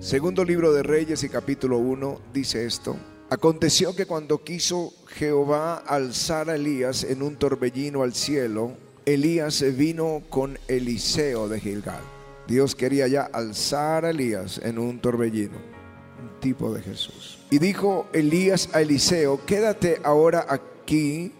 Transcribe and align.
Segundo 0.00 0.46
libro 0.46 0.72
de 0.72 0.82
Reyes 0.82 1.24
y 1.24 1.28
capítulo 1.28 1.76
1 1.76 2.20
dice 2.32 2.64
esto. 2.64 2.96
Aconteció 3.28 3.94
que 3.94 4.06
cuando 4.06 4.42
quiso 4.42 4.94
Jehová 5.08 5.76
alzar 5.76 6.48
a 6.48 6.54
Elías 6.54 7.04
en 7.04 7.20
un 7.20 7.36
torbellino 7.36 8.02
al 8.02 8.14
cielo, 8.14 8.78
Elías 9.04 9.62
vino 9.76 10.22
con 10.30 10.58
Eliseo 10.68 11.50
de 11.50 11.60
Gilgal. 11.60 12.00
Dios 12.48 12.74
quería 12.74 13.08
ya 13.08 13.24
alzar 13.24 14.06
a 14.06 14.10
Elías 14.10 14.58
en 14.64 14.78
un 14.78 15.00
torbellino, 15.00 15.58
un 15.58 16.40
tipo 16.40 16.72
de 16.72 16.80
Jesús. 16.80 17.38
Y 17.50 17.58
dijo 17.58 18.06
Elías 18.14 18.70
a 18.72 18.80
Eliseo, 18.80 19.44
quédate 19.44 20.00
ahora 20.02 20.46
aquí, 20.48 21.30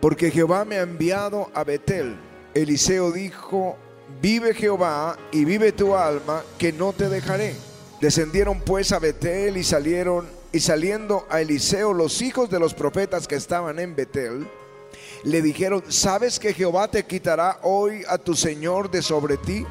porque 0.00 0.32
Jehová 0.32 0.64
me 0.64 0.78
ha 0.78 0.82
enviado 0.82 1.52
a 1.54 1.62
Betel. 1.62 2.16
Eliseo 2.52 3.12
dijo, 3.12 3.76
vive 4.20 4.54
Jehová 4.54 5.16
y 5.30 5.44
vive 5.44 5.70
tu 5.70 5.94
alma, 5.94 6.42
que 6.58 6.72
no 6.72 6.92
te 6.92 7.08
dejaré. 7.08 7.54
Descendieron 8.02 8.58
pues 8.58 8.90
a 8.90 8.98
Betel 8.98 9.56
y 9.56 9.62
salieron, 9.62 10.28
y 10.50 10.58
saliendo 10.58 11.24
a 11.30 11.40
Eliseo 11.40 11.92
los 11.92 12.20
hijos 12.20 12.50
de 12.50 12.58
los 12.58 12.74
profetas 12.74 13.28
que 13.28 13.36
estaban 13.36 13.78
en 13.78 13.94
Betel, 13.94 14.44
le 15.22 15.40
dijeron, 15.40 15.84
¿sabes 15.86 16.40
que 16.40 16.52
Jehová 16.52 16.90
te 16.90 17.06
quitará 17.06 17.60
hoy 17.62 18.02
a 18.08 18.18
tu 18.18 18.34
Señor 18.34 18.90
de 18.90 19.02
sobre 19.02 19.36
ti? 19.36 19.64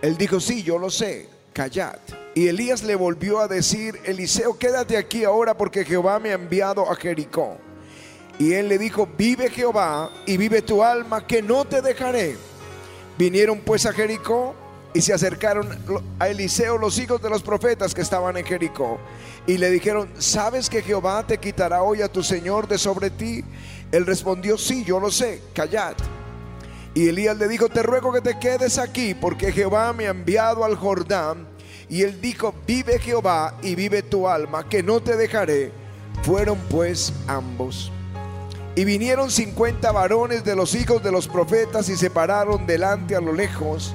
Él 0.00 0.16
dijo, 0.16 0.38
sí, 0.38 0.62
yo 0.62 0.78
lo 0.78 0.90
sé, 0.90 1.28
callad. 1.52 1.98
Y 2.36 2.46
Elías 2.46 2.84
le 2.84 2.94
volvió 2.94 3.40
a 3.40 3.48
decir, 3.48 3.98
Eliseo, 4.04 4.56
quédate 4.56 4.96
aquí 4.96 5.24
ahora 5.24 5.58
porque 5.58 5.84
Jehová 5.84 6.20
me 6.20 6.30
ha 6.30 6.34
enviado 6.34 6.88
a 6.88 6.94
Jericó. 6.94 7.56
Y 8.38 8.52
él 8.52 8.68
le 8.68 8.78
dijo, 8.78 9.08
vive 9.18 9.50
Jehová 9.50 10.12
y 10.24 10.36
vive 10.36 10.62
tu 10.62 10.84
alma, 10.84 11.26
que 11.26 11.42
no 11.42 11.64
te 11.64 11.82
dejaré. 11.82 12.36
Vinieron 13.18 13.58
pues 13.58 13.86
a 13.86 13.92
Jericó 13.92 14.54
y 14.96 15.02
se 15.02 15.12
acercaron 15.12 15.68
a 16.18 16.28
Eliseo 16.28 16.78
los 16.78 16.98
hijos 16.98 17.20
de 17.20 17.28
los 17.28 17.42
profetas 17.42 17.94
que 17.94 18.00
estaban 18.00 18.38
en 18.38 18.46
Jericó. 18.46 18.98
Y 19.46 19.58
le 19.58 19.68
dijeron, 19.68 20.08
¿sabes 20.16 20.70
que 20.70 20.80
Jehová 20.80 21.26
te 21.26 21.36
quitará 21.36 21.82
hoy 21.82 22.00
a 22.00 22.08
tu 22.10 22.22
Señor 22.22 22.66
de 22.66 22.78
sobre 22.78 23.10
ti? 23.10 23.44
Él 23.92 24.06
respondió, 24.06 24.56
sí, 24.56 24.84
yo 24.84 24.98
lo 24.98 25.10
sé, 25.10 25.42
callad. 25.52 25.96
Y 26.94 27.08
Elías 27.08 27.36
le 27.36 27.46
dijo, 27.46 27.68
te 27.68 27.82
ruego 27.82 28.10
que 28.10 28.22
te 28.22 28.38
quedes 28.38 28.78
aquí, 28.78 29.12
porque 29.12 29.52
Jehová 29.52 29.92
me 29.92 30.06
ha 30.06 30.12
enviado 30.12 30.64
al 30.64 30.76
Jordán. 30.76 31.46
Y 31.90 32.00
él 32.00 32.18
dijo, 32.22 32.54
vive 32.66 32.98
Jehová 32.98 33.58
y 33.60 33.74
vive 33.74 34.00
tu 34.00 34.26
alma, 34.26 34.66
que 34.66 34.82
no 34.82 35.02
te 35.02 35.14
dejaré. 35.14 35.72
Fueron 36.22 36.58
pues 36.70 37.12
ambos. 37.26 37.92
Y 38.74 38.86
vinieron 38.86 39.30
cincuenta 39.30 39.92
varones 39.92 40.42
de 40.42 40.56
los 40.56 40.74
hijos 40.74 41.02
de 41.02 41.12
los 41.12 41.28
profetas 41.28 41.90
y 41.90 41.98
se 41.98 42.08
pararon 42.08 42.66
delante 42.66 43.14
a 43.14 43.20
lo 43.20 43.34
lejos. 43.34 43.94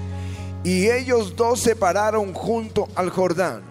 Y 0.64 0.90
ellos 0.90 1.36
dos 1.36 1.60
se 1.60 1.76
pararon 1.76 2.34
junto 2.34 2.88
al 2.96 3.10
Jordán. 3.10 3.62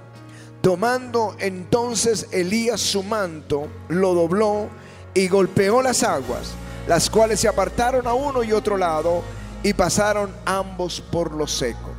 Tomando 0.60 1.36
entonces 1.38 2.26
Elías 2.32 2.80
su 2.80 3.02
manto, 3.02 3.68
lo 3.88 4.14
dobló 4.14 4.68
y 5.14 5.28
golpeó 5.28 5.80
las 5.80 6.02
aguas, 6.02 6.52
las 6.86 7.08
cuales 7.08 7.40
se 7.40 7.48
apartaron 7.48 8.06
a 8.06 8.14
uno 8.14 8.42
y 8.42 8.52
otro 8.52 8.76
lado 8.76 9.22
y 9.62 9.72
pasaron 9.72 10.30
ambos 10.44 11.00
por 11.00 11.32
lo 11.32 11.46
seco. 11.46 11.90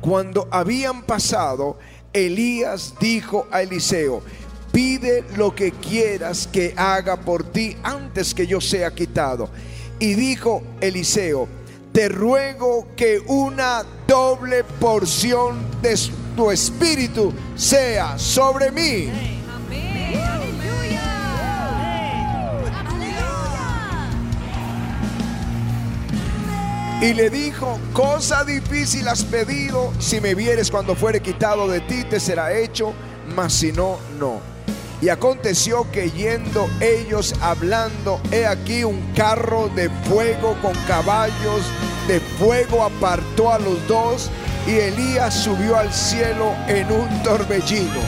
Cuando 0.00 0.46
habían 0.50 1.02
pasado, 1.02 1.78
Elías 2.12 2.94
dijo 3.00 3.46
a 3.50 3.62
Eliseo, 3.62 4.22
pide 4.70 5.24
lo 5.36 5.54
que 5.54 5.72
quieras 5.72 6.46
que 6.46 6.74
haga 6.76 7.16
por 7.16 7.44
ti 7.44 7.76
antes 7.82 8.34
que 8.34 8.46
yo 8.46 8.60
sea 8.60 8.94
quitado. 8.94 9.48
Y 9.98 10.14
dijo 10.14 10.62
Eliseo, 10.80 11.48
te 11.96 12.10
ruego 12.10 12.88
que 12.94 13.22
una 13.26 13.82
doble 14.06 14.64
porción 14.64 15.80
de 15.80 15.98
tu 16.36 16.50
espíritu 16.50 17.32
sea 17.54 18.18
sobre 18.18 18.70
mí. 18.70 19.08
Y 27.00 27.14
le 27.14 27.30
dijo, 27.30 27.78
cosa 27.94 28.44
difícil 28.44 29.08
has 29.08 29.24
pedido, 29.24 29.90
si 29.98 30.20
me 30.20 30.34
vieres 30.34 30.70
cuando 30.70 30.94
fuere 30.94 31.22
quitado 31.22 31.66
de 31.66 31.80
ti, 31.80 32.04
te 32.04 32.20
será 32.20 32.52
hecho, 32.52 32.92
mas 33.34 33.54
si 33.54 33.72
no, 33.72 33.96
no. 34.20 34.55
Y 35.00 35.10
aconteció 35.10 35.90
que 35.92 36.10
yendo 36.10 36.68
ellos 36.80 37.34
hablando, 37.42 38.20
he 38.32 38.46
aquí 38.46 38.82
un 38.82 39.12
carro 39.14 39.68
de 39.74 39.90
fuego 40.08 40.56
con 40.62 40.74
caballos 40.86 41.62
de 42.08 42.20
fuego 42.20 42.84
apartó 42.84 43.52
a 43.52 43.58
los 43.58 43.86
dos 43.88 44.30
y 44.66 44.72
Elías 44.72 45.34
subió 45.34 45.76
al 45.76 45.92
cielo 45.92 46.54
en 46.68 46.90
un 46.90 47.22
torbellino. 47.22 48.00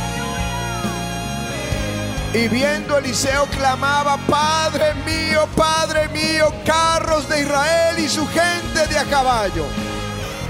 Y 2.33 2.47
viendo 2.49 2.99
Eliseo 2.99 3.47
clamaba, 3.47 4.19
Padre 4.29 4.95
mío, 5.07 5.49
Padre 5.57 6.09
mío, 6.09 6.53
carros 6.65 7.29
de 7.29 7.43
Israel 7.43 7.99
y 7.99 8.09
su 8.09 8.27
gente 8.29 8.87
de 8.89 8.99
a 8.99 9.05
caballo. 9.05 9.65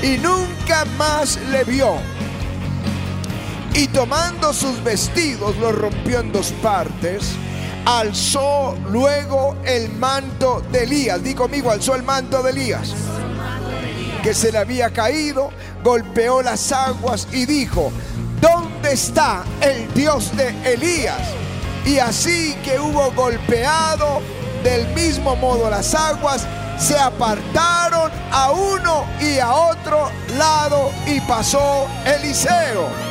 Y 0.03 0.19
nunca 0.19 0.85
más 0.99 1.39
le 1.51 1.65
vio. 1.65 2.18
Y 3.75 3.89
tomando 3.89 4.53
sus 4.53 4.83
vestidos 4.83 5.57
los 5.59 5.75
rompió 5.75 6.21
en 6.21 6.33
dos 6.33 6.53
partes. 6.63 7.33
Alzó 7.85 8.77
luego 8.91 9.57
el 9.65 9.91
manto 9.93 10.63
de 10.73 10.85
Elías. 10.85 11.23
Di 11.23 11.35
conmigo, 11.35 11.71
alzó 11.71 11.95
el 11.95 12.03
manto 12.03 12.43
de 12.43 12.51
Elías. 12.51 12.93
Que 14.23 14.35
se 14.35 14.51
le 14.51 14.59
había 14.59 14.91
caído, 14.91 15.51
golpeó 15.85 16.43
las 16.43 16.73
aguas 16.73 17.29
y 17.33 17.47
dijo, 17.47 17.93
¿dónde 18.41 18.93
está 18.93 19.45
el 19.61 19.93
Dios 19.95 20.37
de 20.37 20.49
Elías? 20.73 21.21
Y 21.87 21.99
así 21.99 22.55
que 22.65 22.79
hubo 22.81 23.13
golpeado 23.13 24.21
del 24.63 24.89
mismo 24.89 25.37
modo 25.37 25.71
las 25.71 25.95
aguas, 25.95 26.47
se 26.79 26.99
apartaron 26.99 28.11
a 28.31 28.51
uno 28.51 29.05
y 29.21 29.39
a 29.39 29.53
otro 29.53 30.11
lado 30.37 30.91
y 31.07 31.21
pasó 31.21 31.87
Eliseo. 32.05 33.08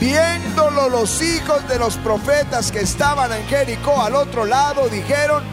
Viéndolo 0.00 0.88
los 0.88 1.20
hijos 1.20 1.68
de 1.68 1.78
los 1.78 1.96
profetas 1.96 2.72
que 2.72 2.80
estaban 2.80 3.30
en 3.32 3.46
Jericó 3.46 4.00
al 4.00 4.14
otro 4.14 4.46
lado, 4.46 4.88
dijeron, 4.88 5.44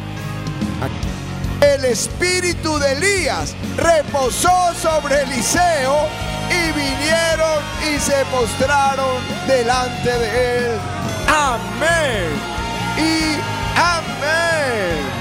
el 1.59 1.83
espíritu 1.83 2.79
de 2.79 2.93
Elías 2.93 3.55
reposó 3.75 4.73
sobre 4.81 5.23
Eliseo 5.23 6.07
y 6.49 6.71
vinieron 6.71 7.61
y 7.93 7.99
se 7.99 8.23
postraron 8.31 9.17
delante 9.47 10.17
de 10.17 10.57
él. 10.67 10.79
Amén. 11.27 12.29
Y 12.97 13.35
amén. 13.75 15.16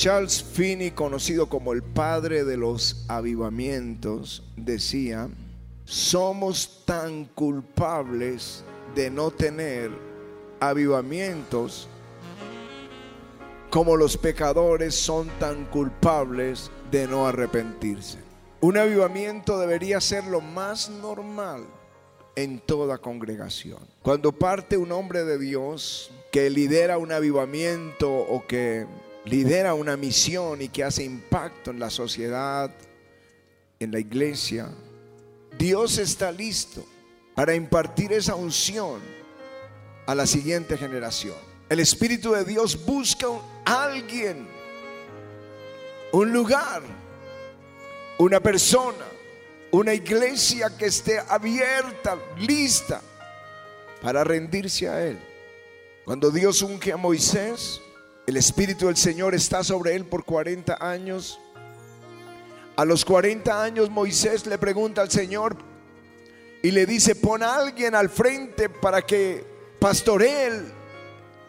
Charles 0.00 0.42
Finney, 0.42 0.92
conocido 0.92 1.46
como 1.50 1.74
el 1.74 1.82
padre 1.82 2.42
de 2.44 2.56
los 2.56 3.04
avivamientos, 3.06 4.42
decía, 4.56 5.28
somos 5.84 6.86
tan 6.86 7.26
culpables 7.26 8.64
de 8.94 9.10
no 9.10 9.30
tener 9.30 9.90
avivamientos 10.58 11.86
como 13.68 13.94
los 13.94 14.16
pecadores 14.16 14.94
son 14.94 15.28
tan 15.38 15.66
culpables 15.66 16.70
de 16.90 17.06
no 17.06 17.26
arrepentirse. 17.26 18.20
Un 18.62 18.78
avivamiento 18.78 19.58
debería 19.58 20.00
ser 20.00 20.24
lo 20.24 20.40
más 20.40 20.88
normal 20.88 21.66
en 22.36 22.58
toda 22.60 22.96
congregación. 22.96 23.80
Cuando 24.00 24.32
parte 24.32 24.78
un 24.78 24.92
hombre 24.92 25.24
de 25.24 25.38
Dios 25.38 26.10
que 26.32 26.48
lidera 26.48 26.96
un 26.96 27.12
avivamiento 27.12 28.10
o 28.10 28.46
que 28.46 28.86
lidera 29.24 29.74
una 29.74 29.96
misión 29.96 30.62
y 30.62 30.68
que 30.68 30.84
hace 30.84 31.04
impacto 31.04 31.70
en 31.70 31.78
la 31.78 31.90
sociedad, 31.90 32.70
en 33.78 33.92
la 33.92 33.98
iglesia, 33.98 34.68
Dios 35.58 35.98
está 35.98 36.32
listo 36.32 36.84
para 37.34 37.54
impartir 37.54 38.12
esa 38.12 38.34
unción 38.34 39.00
a 40.06 40.14
la 40.14 40.26
siguiente 40.26 40.76
generación. 40.76 41.36
El 41.68 41.80
Espíritu 41.80 42.32
de 42.32 42.44
Dios 42.44 42.84
busca 42.84 43.26
a 43.64 43.84
alguien, 43.84 44.48
un 46.12 46.32
lugar, 46.32 46.82
una 48.18 48.40
persona, 48.40 49.06
una 49.70 49.94
iglesia 49.94 50.76
que 50.76 50.86
esté 50.86 51.20
abierta, 51.20 52.18
lista 52.38 53.00
para 54.02 54.24
rendirse 54.24 54.88
a 54.88 55.06
Él. 55.06 55.18
Cuando 56.04 56.30
Dios 56.30 56.60
unge 56.62 56.92
a 56.92 56.96
Moisés, 56.96 57.80
el 58.30 58.38
Espíritu 58.38 58.86
del 58.86 58.96
Señor 58.96 59.34
está 59.34 59.62
sobre 59.62 59.94
él 59.94 60.04
por 60.06 60.24
40 60.24 60.78
años 60.80 61.38
a 62.80 62.86
los 62.86 63.04
40 63.04 63.62
años 63.62 63.90
Moisés 63.90 64.46
le 64.46 64.56
pregunta 64.56 65.02
al 65.02 65.10
Señor, 65.10 65.54
y 66.62 66.70
le 66.70 66.86
dice, 66.86 67.14
pon 67.14 67.42
a 67.42 67.56
alguien 67.56 67.94
al 67.94 68.08
frente 68.08 68.70
para 68.70 69.02
que 69.02 69.44
pastoree 69.78 70.62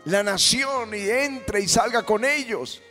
la 0.04 0.24
nación 0.24 0.94
y 0.94 1.10
entre 1.10 1.62
y 1.62 1.70
salga 1.70 2.04
con 2.04 2.26
ellos. 2.26 2.82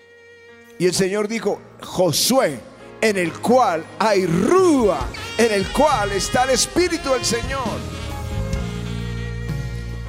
Y 0.79 0.87
el 0.87 0.95
Señor 0.95 1.29
dijo, 1.29 1.61
Josué, 1.83 2.59
en 3.03 3.19
el 3.19 3.31
cual 3.41 3.85
hay 3.99 4.25
rúa, 4.25 5.07
en 5.37 5.53
el 5.53 5.71
cual 5.71 6.13
está 6.13 6.45
el 6.45 6.51
Espíritu 6.51 7.13
del 7.13 7.27
Señor. 7.27 7.79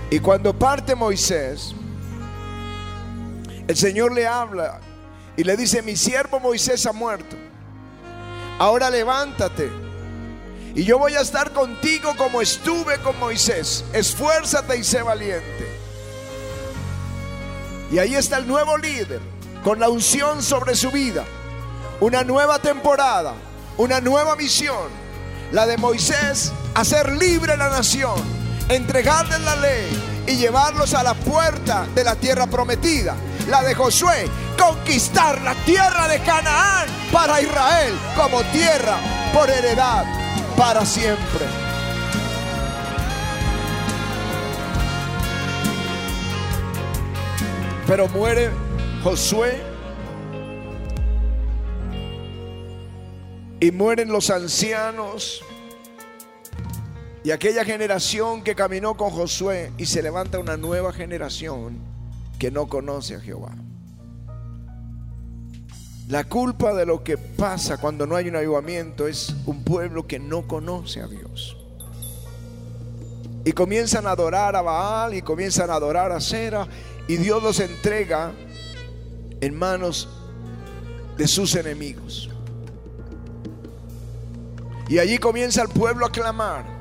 Y 0.10 0.20
cuando 0.20 0.58
parte 0.58 0.96
Moisés, 0.96 1.76
el 3.72 3.78
Señor 3.78 4.12
le 4.12 4.28
habla 4.28 4.82
y 5.38 5.46
le 5.46 5.56
dice, 5.56 5.82
mi 5.82 5.96
siervo 5.96 6.42
Moisés 6.42 6.86
ha 6.86 6.92
muerto. 6.92 7.38
Ahora 8.60 8.90
levántate. 8.90 9.72
Y 10.76 10.84
yo 10.84 11.00
voy 11.00 11.16
a 11.16 11.22
estar 11.22 11.54
contigo 11.54 12.14
como 12.18 12.42
estuve 12.42 12.98
con 12.98 13.18
Moisés. 13.18 13.86
Esfuérzate 13.94 14.78
y 14.78 14.84
sé 14.84 15.02
valiente. 15.04 15.80
Y 17.94 18.00
ahí 18.00 18.14
está 18.16 18.40
el 18.40 18.48
nuevo 18.48 18.78
líder, 18.78 19.22
con 19.64 19.80
la 19.80 19.88
unción 19.88 20.44
sobre 20.44 20.76
su 20.76 20.92
vida. 20.92 21.24
Una 22.02 22.26
nueva 22.26 22.60
temporada, 22.60 23.36
una 23.78 24.02
nueva 24.02 24.36
misión. 24.36 24.90
La 25.54 25.66
de 25.66 25.78
Moisés, 25.78 26.52
hacer 26.74 27.14
libre 27.14 27.56
la 27.56 27.70
nación, 27.70 28.22
entregarles 28.68 29.40
la 29.40 29.56
ley 29.56 30.24
y 30.28 30.36
llevarlos 30.36 30.94
a 30.94 31.04
la 31.04 31.14
puerta 31.14 31.88
de 31.96 32.04
la 32.04 32.16
tierra 32.16 32.48
prometida 32.48 33.16
la 33.52 33.62
de 33.64 33.76
Josué, 33.76 34.30
conquistar 34.58 35.42
la 35.42 35.54
tierra 35.66 36.08
de 36.08 36.20
Canaán 36.20 36.88
para 37.12 37.42
Israel 37.42 37.94
como 38.16 38.42
tierra 38.46 38.98
por 39.34 39.50
heredad 39.50 40.06
para 40.56 40.86
siempre. 40.86 41.46
Pero 47.86 48.08
muere 48.08 48.52
Josué 49.04 49.62
y 53.60 53.70
mueren 53.72 54.14
los 54.14 54.30
ancianos 54.30 55.44
y 57.26 57.32
aquella 57.32 57.66
generación 57.66 58.44
que 58.44 58.56
caminó 58.56 58.96
con 58.96 59.10
Josué 59.10 59.74
y 59.78 59.88
se 59.88 60.02
levanta 60.02 60.40
una 60.40 60.56
nueva 60.56 60.94
generación 60.94 61.91
que 62.42 62.50
no 62.50 62.66
conoce 62.66 63.14
a 63.14 63.20
Jehová. 63.20 63.52
La 66.08 66.24
culpa 66.24 66.74
de 66.74 66.88
lo 66.88 67.04
que 67.04 67.16
pasa 67.16 67.78
cuando 67.78 68.08
no 68.08 68.16
hay 68.16 68.30
un 68.30 68.36
avivamiento 68.36 69.08
es 69.08 69.36
un 69.46 69.64
pueblo 69.64 70.08
que 70.08 70.18
no 70.18 70.48
conoce 70.48 71.02
a 71.02 71.08
Dios. 71.08 71.56
Y 73.46 73.52
comienzan 73.52 74.08
a 74.08 74.14
adorar 74.14 74.56
a 74.56 74.64
Baal 74.64 75.14
y 75.14 75.22
comienzan 75.22 75.70
a 75.70 75.76
adorar 75.76 76.12
a 76.12 76.20
Sera 76.20 76.68
y 77.08 77.18
Dios 77.18 77.44
los 77.44 77.60
entrega 77.60 78.32
en 79.40 79.54
manos 79.54 80.10
de 81.18 81.28
sus 81.28 81.54
enemigos. 81.54 82.28
Y 84.90 84.98
allí 84.98 85.20
comienza 85.20 85.62
el 85.62 85.70
pueblo 85.70 86.08
a 86.08 86.12
clamar. 86.12 86.81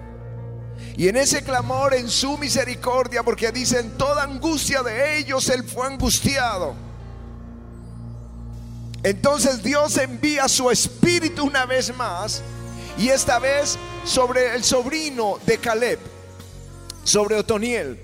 Y 1.00 1.08
en 1.08 1.16
ese 1.16 1.42
clamor, 1.42 1.94
en 1.94 2.10
su 2.10 2.36
misericordia, 2.36 3.22
porque 3.22 3.50
dicen, 3.50 3.96
toda 3.96 4.22
angustia 4.22 4.82
de 4.82 5.16
ellos, 5.16 5.48
Él 5.48 5.64
fue 5.64 5.86
angustiado. 5.86 6.74
Entonces 9.02 9.62
Dios 9.62 9.96
envía 9.96 10.46
su 10.46 10.70
espíritu 10.70 11.46
una 11.46 11.64
vez 11.64 11.96
más, 11.96 12.42
y 12.98 13.08
esta 13.08 13.38
vez 13.38 13.78
sobre 14.04 14.54
el 14.54 14.62
sobrino 14.62 15.38
de 15.46 15.56
Caleb, 15.56 15.98
sobre 17.02 17.36
Otoniel. 17.36 17.98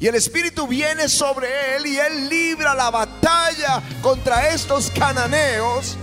Y 0.00 0.08
el 0.08 0.16
Espíritu 0.16 0.66
viene 0.66 1.08
sobre 1.08 1.76
él 1.76 1.86
y 1.86 1.98
él 1.98 2.28
libra 2.28 2.74
la 2.74 2.90
batalla 2.90 3.80
contra 4.02 4.48
estos 4.48 4.90
cananeos. 4.90 5.96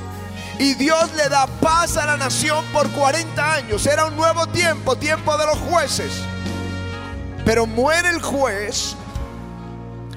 Y 0.60 0.76
Dios 0.76 1.14
le 1.16 1.28
da 1.28 1.46
paz 1.60 1.98
a 1.98 2.06
la 2.06 2.16
nación 2.16 2.64
por 2.72 2.90
40 2.92 3.54
años. 3.54 3.86
Era 3.86 4.06
un 4.06 4.16
nuevo 4.16 4.48
tiempo, 4.48 4.96
tiempo 4.96 5.38
de 5.38 5.46
los 5.46 5.58
jueces. 5.58 6.14
Pero 7.48 7.66
muere 7.66 8.10
el 8.10 8.22
juez 8.22 8.94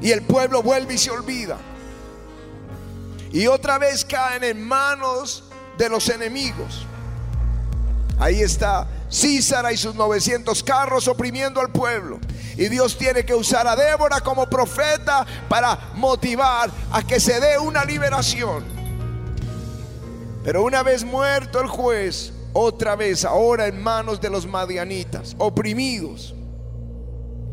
y 0.00 0.10
el 0.10 0.22
pueblo 0.22 0.64
vuelve 0.64 0.94
y 0.94 0.98
se 0.98 1.12
olvida. 1.12 1.58
Y 3.30 3.46
otra 3.46 3.78
vez 3.78 4.04
caen 4.04 4.42
en 4.42 4.60
manos 4.60 5.44
de 5.78 5.88
los 5.88 6.08
enemigos. 6.08 6.84
Ahí 8.18 8.40
está 8.40 8.88
Císara 9.08 9.70
y 9.70 9.76
sus 9.76 9.94
900 9.94 10.60
carros 10.64 11.06
oprimiendo 11.06 11.60
al 11.60 11.70
pueblo. 11.70 12.18
Y 12.56 12.66
Dios 12.66 12.98
tiene 12.98 13.24
que 13.24 13.36
usar 13.36 13.68
a 13.68 13.76
Débora 13.76 14.20
como 14.22 14.50
profeta 14.50 15.24
para 15.48 15.92
motivar 15.94 16.68
a 16.90 17.06
que 17.06 17.20
se 17.20 17.38
dé 17.38 17.56
una 17.58 17.84
liberación. 17.84 18.64
Pero 20.42 20.64
una 20.64 20.82
vez 20.82 21.04
muerto 21.04 21.60
el 21.60 21.68
juez, 21.68 22.32
otra 22.52 22.96
vez 22.96 23.24
ahora 23.24 23.68
en 23.68 23.80
manos 23.80 24.20
de 24.20 24.30
los 24.30 24.48
madianitas, 24.48 25.36
oprimidos. 25.38 26.34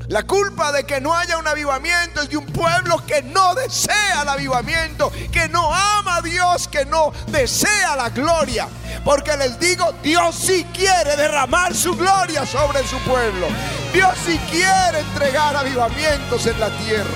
La 0.09 0.23
culpa 0.23 0.71
de 0.71 0.85
que 0.85 1.01
no 1.01 1.13
haya 1.13 1.37
un 1.37 1.45
avivamiento 1.45 2.21
es 2.21 2.29
de 2.29 2.37
un 2.37 2.45
pueblo 2.45 3.05
que 3.05 3.21
no 3.23 3.53
desea 3.55 4.21
el 4.21 4.29
avivamiento, 4.29 5.11
que 5.33 5.49
no 5.49 5.73
ama 5.73 6.17
a 6.17 6.21
Dios, 6.21 6.69
que 6.69 6.85
no 6.85 7.11
desea 7.27 7.93
la 7.97 8.09
gloria. 8.09 8.69
Porque 9.03 9.35
les 9.35 9.59
digo, 9.59 9.91
Dios 10.01 10.33
sí 10.33 10.65
quiere 10.73 11.17
derramar 11.17 11.75
su 11.75 11.93
gloria 11.97 12.45
sobre 12.45 12.87
su 12.87 12.97
pueblo. 12.99 13.47
Dios 13.91 14.13
sí 14.25 14.39
quiere 14.49 15.01
entregar 15.01 15.57
avivamientos 15.57 16.45
en 16.45 16.57
la 16.57 16.69
tierra. 16.69 17.11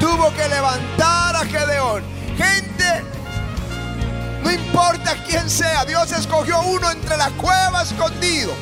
Tuvo 0.00 0.32
que 0.32 0.48
levantar 0.48 1.36
a 1.36 1.44
Gedeón. 1.44 2.02
Gente 2.38 2.71
importa 4.52 5.16
quién 5.26 5.48
sea, 5.48 5.84
Dios 5.84 6.12
escogió 6.12 6.60
uno 6.60 6.90
entre 6.90 7.16
la 7.16 7.30
cueva 7.30 7.82
escondido. 7.82 8.52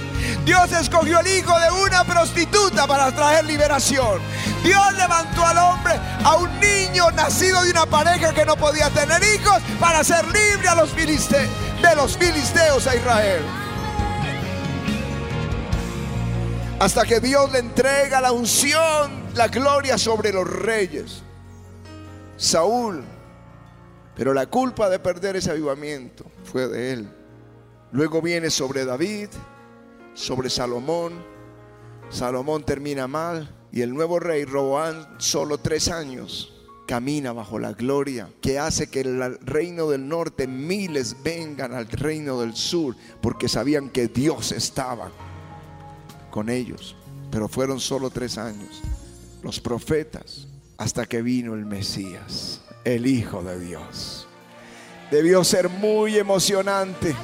Dios 0.45 0.73
escogió 0.73 1.21
el 1.21 1.27
hijo 1.27 1.59
de 1.59 1.71
una 1.71 2.05
prostituta 2.05 2.87
para 2.87 3.15
traer 3.15 3.45
liberación. 3.45 4.21
Dios 4.63 4.93
levantó 4.97 5.45
al 5.45 5.59
hombre, 5.59 5.95
a 6.25 6.37
un 6.37 6.61
niño 6.61 7.11
nacido 7.13 7.63
de 7.63 7.71
una 7.71 7.87
pareja 7.87 8.33
que 8.33 8.45
no 8.45 8.57
podía 8.57 8.91
tener 8.91 9.23
hijos, 9.35 9.61
para 9.79 10.01
hacer 10.01 10.25
libre 10.27 10.69
a 10.69 10.75
los 10.75 10.91
filisteos, 10.91 11.49
de 11.83 11.97
los 11.97 12.17
filisteos 12.17 12.87
a 12.87 12.97
Israel. 12.97 13.43
Hasta 16.79 17.05
que 17.05 17.21
Dios 17.21 17.53
le 17.53 17.59
entrega 17.59 18.21
la 18.21 18.33
unción, 18.33 19.31
la 19.35 19.49
gloria 19.49 19.99
sobre 19.99 20.33
los 20.33 20.49
reyes. 20.49 21.23
Saúl 22.37 23.05
pero 24.17 24.35
la 24.35 24.47
culpa 24.47 24.89
de 24.89 24.99
perder 24.99 25.37
ese 25.37 25.51
avivamiento 25.51 26.25
fue 26.45 26.69
de 26.69 26.93
él. 26.93 27.09
Luego 27.93 28.23
viene 28.23 28.51
sobre 28.51 28.85
David, 28.85 29.29
sobre 30.15 30.51
Salomón. 30.51 31.25
Salomón 32.09 32.65
termina 32.65 33.07
mal 33.07 33.55
y 33.73 33.83
el 33.83 33.95
nuevo 33.95 34.19
rey 34.19 34.45
Roboán, 34.45 35.09
solo 35.19 35.59
tres 35.59 35.89
años, 35.89 36.53
camina 36.87 37.33
bajo 37.33 37.59
la 37.59 37.73
gloria 37.73 38.29
que 38.41 38.59
hace 38.59 38.89
que 38.89 39.03
el 39.03 39.39
reino 39.41 39.89
del 39.89 40.09
norte 40.09 40.47
miles 40.47 41.17
vengan 41.23 41.73
al 41.73 41.87
reino 41.89 42.41
del 42.41 42.55
sur 42.57 42.97
porque 43.21 43.49
sabían 43.49 43.91
que 43.91 44.09
Dios 44.09 44.53
estaba 44.53 45.11
con 46.31 46.49
ellos. 46.49 46.97
Pero 47.31 47.49
fueron 47.49 47.79
solo 47.79 48.11
tres 48.11 48.39
años. 48.39 48.83
Los 49.43 49.61
profetas 49.61 50.49
hasta 50.79 51.07
que 51.07 51.23
vino 51.23 51.55
el 51.55 51.65
Mesías 51.65 52.61
el 52.85 53.07
Hijo 53.07 53.43
de 53.43 53.59
Dios. 53.59 54.27
Debió 55.11 55.45
ser 55.45 55.69
muy 55.69 56.19
emocionante. 56.19 57.15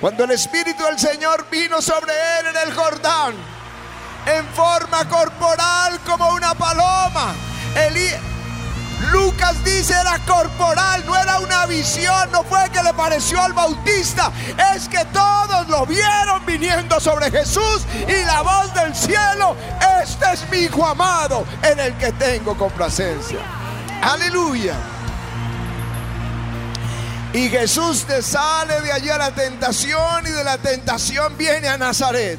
Cuando 0.00 0.24
el 0.24 0.32
Espíritu 0.32 0.82
del 0.84 0.98
Señor 0.98 1.46
vino 1.50 1.80
sobre 1.80 2.12
él 2.40 2.46
en 2.48 2.68
el 2.68 2.74
Jordán, 2.74 3.34
en 4.26 4.46
forma 4.48 5.08
corporal 5.08 6.00
como 6.04 6.34
una 6.34 6.54
paloma. 6.54 7.34
Lucas 9.10 9.62
dice 9.64 9.94
era 9.94 10.18
corporal, 10.26 11.04
no 11.06 11.16
era 11.16 11.38
una 11.40 11.66
visión, 11.66 12.30
no 12.30 12.44
fue 12.44 12.70
que 12.70 12.82
le 12.82 12.94
pareció 12.94 13.42
al 13.42 13.52
bautista, 13.52 14.30
es 14.74 14.88
que 14.88 15.04
todos 15.06 15.68
lo 15.68 15.86
vieron 15.86 16.44
viniendo 16.46 17.00
sobre 17.00 17.30
Jesús 17.30 17.82
y 18.06 18.24
la 18.24 18.42
voz 18.42 18.72
del 18.74 18.94
cielo, 18.94 19.56
este 20.02 20.32
es 20.32 20.48
mi 20.50 20.58
hijo 20.58 20.86
amado 20.86 21.44
en 21.62 21.80
el 21.80 21.96
que 21.96 22.12
tengo 22.12 22.56
complacencia. 22.56 23.38
Aleluya. 24.02 24.74
Y 27.32 27.48
Jesús 27.48 28.04
te 28.04 28.20
sale 28.20 28.80
de 28.82 28.92
allí 28.92 29.08
a 29.08 29.16
la 29.16 29.30
tentación 29.30 30.26
y 30.26 30.30
de 30.30 30.44
la 30.44 30.58
tentación 30.58 31.36
viene 31.38 31.68
a 31.68 31.78
Nazaret. 31.78 32.38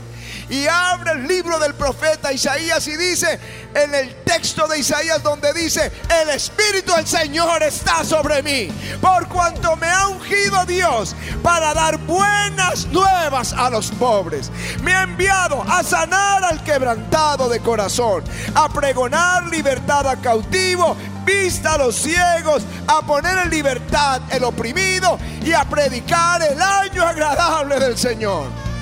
Y 0.49 0.67
abre 0.67 1.11
el 1.11 1.27
libro 1.27 1.59
del 1.59 1.73
profeta 1.73 2.31
Isaías 2.31 2.87
y 2.87 2.95
dice 2.97 3.39
en 3.73 3.93
el 3.93 4.15
texto 4.23 4.67
de 4.67 4.79
Isaías 4.79 5.23
donde 5.23 5.53
dice, 5.53 5.91
el 6.21 6.29
Espíritu 6.29 6.93
del 6.93 7.07
Señor 7.07 7.63
está 7.63 8.03
sobre 8.03 8.43
mí, 8.43 8.69
por 9.01 9.27
cuanto 9.27 9.75
me 9.75 9.87
ha 9.87 10.07
ungido 10.07 10.65
Dios 10.65 11.15
para 11.41 11.73
dar 11.73 11.97
buenas 11.99 12.85
nuevas 12.87 13.53
a 13.53 13.69
los 13.69 13.91
pobres. 13.91 14.51
Me 14.83 14.93
ha 14.93 15.03
enviado 15.03 15.61
a 15.63 15.83
sanar 15.83 16.43
al 16.43 16.63
quebrantado 16.63 17.49
de 17.49 17.59
corazón, 17.59 18.23
a 18.53 18.69
pregonar 18.69 19.47
libertad 19.47 20.07
a 20.07 20.17
cautivo 20.17 20.95
vista 21.25 21.73
a 21.73 21.77
los 21.77 21.95
ciegos, 21.95 22.63
a 22.87 23.01
poner 23.01 23.37
en 23.39 23.49
libertad 23.49 24.21
el 24.29 24.43
oprimido 24.43 25.17
y 25.43 25.53
a 25.53 25.63
predicar 25.63 26.41
el 26.41 26.61
año 26.61 27.03
agradable 27.03 27.79
del 27.79 27.97
Señor. 27.97 28.72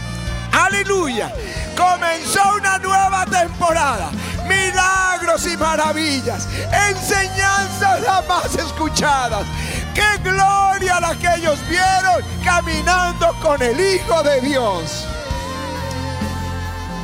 Aleluya. 0.51 1.33
Comenzó 1.75 2.41
una 2.57 2.77
nueva 2.77 3.25
temporada. 3.25 4.11
Milagros 4.47 5.47
y 5.47 5.55
maravillas. 5.57 6.47
Enseñanzas 6.89 8.05
jamás 8.05 8.55
escuchadas. 8.55 9.45
Qué 9.93 10.17
gloria 10.23 10.99
la 10.99 11.15
que 11.15 11.27
ellos 11.37 11.59
vieron 11.69 12.23
caminando 12.43 13.33
con 13.41 13.61
el 13.61 13.79
Hijo 13.79 14.23
de 14.23 14.41
Dios. 14.41 15.07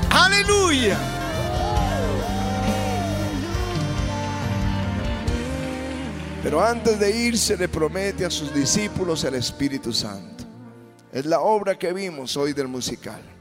Aleluya. 0.10 0.98
Pero 6.44 6.63
antes 6.63 7.00
de 7.00 7.12
irse 7.12 7.58
le 7.58 7.68
promete 7.68 8.25
a 8.25 8.30
sus 8.30 8.54
discípulos 8.54 9.24
el 9.25 9.36
Espíritu 9.36 9.92
Santo. 9.92 10.46
Es 11.12 11.25
la 11.25 11.42
obra 11.42 11.77
que 11.77 11.92
vimos 11.92 12.38
hoy 12.38 12.54
del 12.54 12.68
musical. 12.68 13.37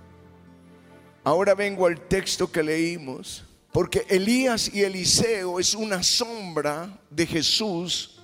Ahora 1.26 1.56
vengo 1.56 1.86
al 1.88 1.98
texto 2.02 2.52
que 2.52 2.62
leímos, 2.62 3.42
porque 3.72 4.06
Elías 4.08 4.72
y 4.72 4.84
Eliseo 4.84 5.58
es 5.58 5.74
una 5.74 6.00
sombra 6.04 7.00
de 7.10 7.26
Jesús 7.26 8.20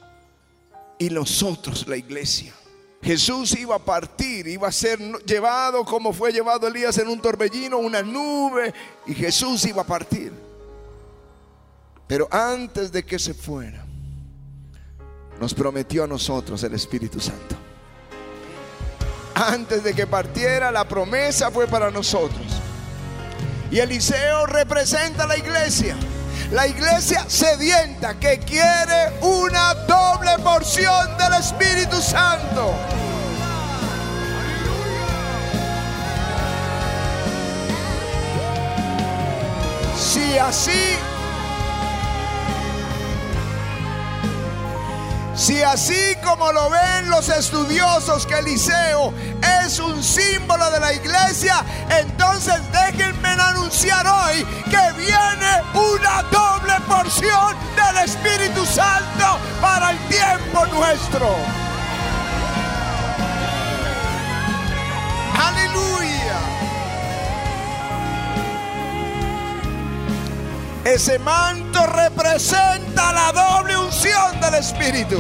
y 1.01 1.11
nosotros, 1.11 1.89
la 1.89 1.97
iglesia. 1.97 2.55
Jesús 3.03 3.59
iba 3.59 3.75
a 3.75 3.81
partir, 3.81 4.47
iba 4.47 4.69
a 4.69 4.71
ser 4.71 5.01
llevado 5.27 5.85
como 5.85 6.13
fue 6.13 6.33
llevado 6.33 6.69
Elías 6.69 6.97
en 6.99 7.09
un 7.09 7.21
torbellino, 7.21 7.79
una 7.79 8.03
nube, 8.03 8.73
y 9.05 9.15
Jesús 9.15 9.65
iba 9.65 9.83
a 9.83 9.87
partir. 9.87 10.33
Pero 12.07 12.29
antes 12.31 12.93
de 12.93 13.05
que 13.05 13.19
se 13.19 13.35
fuera, 13.35 13.85
nos 15.41 15.53
prometió 15.55 16.05
a 16.05 16.07
nosotros 16.07 16.63
el 16.63 16.75
Espíritu 16.75 17.19
Santo. 17.19 17.57
Antes 19.35 19.83
de 19.83 19.93
que 19.93 20.07
partiera, 20.07 20.71
la 20.71 20.87
promesa 20.87 21.51
fue 21.51 21.67
para 21.67 21.91
nosotros. 21.91 22.63
Y 23.73 23.81
Eliseo 23.81 24.45
representa 24.45 25.25
a 25.25 25.27
la 25.27 25.39
iglesia. 25.39 25.97
La 26.51 26.67
iglesia 26.67 27.25
sedienta 27.27 28.21
que 28.21 28.39
quiere 28.39 29.11
una 29.23 29.73
doble 29.89 30.33
porción 30.45 31.17
del 31.17 31.41
Espíritu 31.41 31.97
Santo. 32.03 32.75
Si 39.97 40.37
así 40.37 40.99
Si 45.35 45.63
así 45.63 46.15
como 46.23 46.53
lo 46.53 46.69
ven 46.71 47.09
los 47.09 47.29
estudiosos 47.29 48.27
que 48.27 48.39
Eliseo 48.39 49.15
es 49.65 49.79
un 49.79 50.03
símbolo 50.03 50.71
de 50.71 50.79
la 50.79 50.93
iglesia, 50.93 51.65
entonces 51.89 52.57
déjenme 52.71 53.29
anunciar 53.29 54.07
hoy 54.07 54.45
que 54.65 54.93
viene 54.99 55.63
una 55.75 56.23
doble 56.31 56.75
porción 56.87 57.57
del 57.77 58.05
Espíritu 58.05 58.65
Santo 58.67 59.39
para 59.61 59.93
el 59.93 59.99
tiempo 60.09 60.67
nuestro. 60.67 61.72
Ese 70.85 71.19
manto 71.21 71.87
representa 71.87 73.13
la 73.13 73.33
doble 73.33 73.77
unción 73.77 74.41
del 74.41 74.55
Espíritu. 74.55 75.19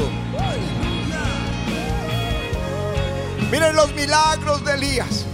Miren 3.50 3.76
los 3.76 3.92
milagros 3.92 4.64
de 4.64 4.72
Elías. 4.72 5.24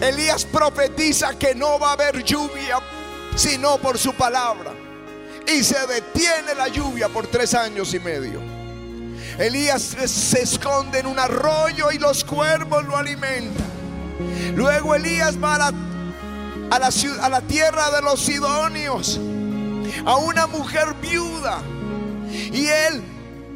Elías 0.00 0.44
profetiza 0.44 1.38
que 1.38 1.54
no 1.54 1.78
va 1.78 1.90
a 1.90 1.92
haber 1.92 2.22
lluvia 2.22 2.80
sino 3.34 3.78
por 3.78 3.98
su 3.98 4.12
palabra. 4.14 4.72
Y 5.46 5.62
se 5.62 5.86
detiene 5.86 6.54
la 6.54 6.68
lluvia 6.68 7.08
por 7.08 7.26
tres 7.26 7.54
años 7.54 7.94
y 7.94 8.00
medio. 8.00 8.40
Elías 9.38 9.82
se 9.82 10.42
esconde 10.42 10.98
en 10.98 11.06
un 11.06 11.18
arroyo 11.18 11.92
y 11.92 11.98
los 11.98 12.24
cuervos 12.24 12.84
lo 12.84 12.96
alimentan. 12.96 13.66
Luego 14.54 14.94
Elías 14.94 15.36
va 15.42 15.54
a 15.54 16.78
la, 17.28 17.40
tierra 17.42 17.90
de 17.90 18.02
los 18.02 18.20
sidonios 18.20 19.20
a 20.04 20.16
una 20.16 20.46
mujer 20.46 20.94
viuda. 21.00 21.60
Y 22.30 22.66
él, 22.66 23.02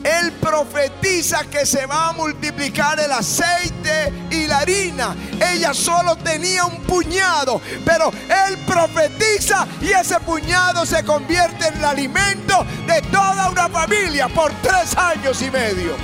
él 0.05 0.33
profetiza 0.41 1.45
que 1.45 1.67
se 1.67 1.85
va 1.87 2.09
a 2.09 2.13
multiplicar 2.13 2.99
el 3.01 3.13
aceite 3.13 4.13
y 4.31 4.47
la 4.47 4.59
harina. 4.59 5.15
Ella 5.53 5.75
solo 5.75 6.17
tenía 6.17 6.65
un 6.65 6.81
puñado, 6.83 7.61
pero 7.85 8.13
él 8.47 8.57
profetiza 8.67 9.67
y 9.81 9.91
ese 9.91 10.19
puñado 10.21 10.87
se 10.87 11.05
convierte 11.05 11.69
en 11.69 11.79
el 11.79 11.85
alimento 11.85 12.65
de 12.87 13.03
toda 13.03 13.51
una 13.51 13.69
familia 13.69 14.29
por 14.29 14.53
tres 14.63 14.97
años 14.97 15.41
y 15.43 15.51
medio. 15.51 15.97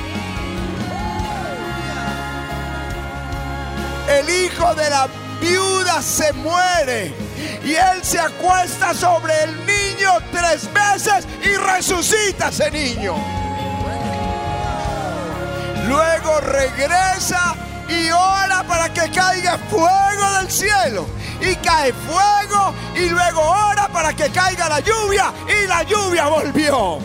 El 4.09 4.29
hijo 4.31 4.75
de 4.75 4.89
la 4.89 5.09
viuda 5.41 6.01
se 6.01 6.33
muere 6.35 7.13
y 7.65 7.75
él 7.75 8.03
se 8.03 8.21
acuesta 8.21 8.95
sobre 8.95 9.43
el 9.43 9.67
niño 9.67 9.86
tres 10.33 10.69
veces 10.73 11.27
y 11.43 11.57
resucita 11.57 12.49
ese 12.49 12.71
niño. 12.71 13.15
Luego 15.89 16.41
regresa 16.41 17.55
y 17.89 18.11
ora 18.11 18.65
para 18.67 18.93
que 18.93 19.11
caiga 19.11 19.59
fuego 19.71 20.33
del 20.39 20.51
cielo. 20.51 21.07
Y 21.41 21.55
cae 21.57 21.93
fuego 21.93 22.75
y 22.95 23.11
luego 23.11 23.41
ora 23.41 23.89
para 23.89 24.13
que 24.13 24.31
caiga 24.31 24.69
la 24.69 24.81
lluvia 24.81 25.33
y 25.47 25.67
la 25.67 25.83
lluvia 25.83 26.27
volvió. 26.27 26.99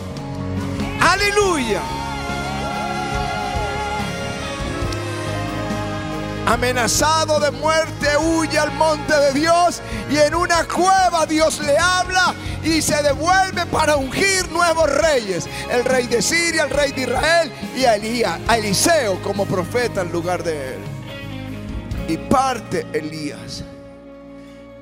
Aleluya. 1.00 1.80
Amenazado 6.46 7.38
de 7.40 7.50
muerte, 7.50 8.08
huye 8.16 8.58
al 8.58 8.72
monte 8.72 9.14
de 9.14 9.32
Dios 9.32 9.80
y 10.10 10.16
en 10.16 10.34
una 10.34 10.64
cueva 10.64 11.24
Dios 11.26 11.60
le 11.60 11.76
habla 11.78 12.34
y 12.64 12.82
se 12.82 13.00
devuelve 13.02 13.66
para 13.66 13.96
ungir 13.96 14.50
nuevos 14.50 14.90
reyes, 14.90 15.48
el 15.70 15.84
rey 15.84 16.06
de 16.06 16.20
Siria, 16.20 16.64
el 16.64 16.70
rey 16.70 16.92
de 16.92 17.02
Israel 17.02 17.52
y 17.76 17.84
a, 17.84 17.96
Elías, 17.96 18.40
Eliseo 18.54 19.22
como 19.22 19.46
profeta 19.46 20.02
en 20.02 20.12
lugar 20.12 20.42
de 20.42 20.74
él. 20.74 20.80
Y 22.08 22.16
parte 22.16 22.86
Elías, 22.92 23.62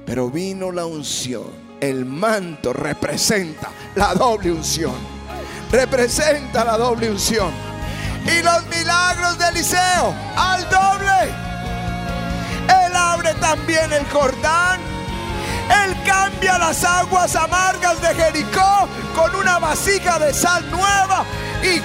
pero 0.06 0.30
vino 0.30 0.72
la 0.72 0.86
unción, 0.86 1.50
el 1.80 2.04
manto 2.06 2.72
representa 2.72 3.70
la 3.94 4.14
doble 4.14 4.50
unción, 4.50 4.94
representa 5.70 6.64
la 6.64 6.78
doble 6.78 7.10
unción. 7.10 7.50
Y 8.24 8.42
los 8.42 8.66
milagros 8.66 9.38
de 9.38 9.48
Eliseo 9.48 10.14
al 10.36 10.68
doble 10.68 11.49
abre 13.12 13.34
también 13.34 13.92
el 13.92 14.06
Jordán. 14.10 14.80
Él 15.84 15.96
cambia 16.04 16.58
las 16.58 16.84
aguas 16.84 17.36
amargas 17.36 18.00
de 18.00 18.14
Jericó 18.14 18.88
con 19.14 19.34
una 19.34 19.58
vasija 19.58 20.18
de 20.18 20.34
sal 20.34 20.68
nueva. 20.70 21.24
Y 21.62 21.80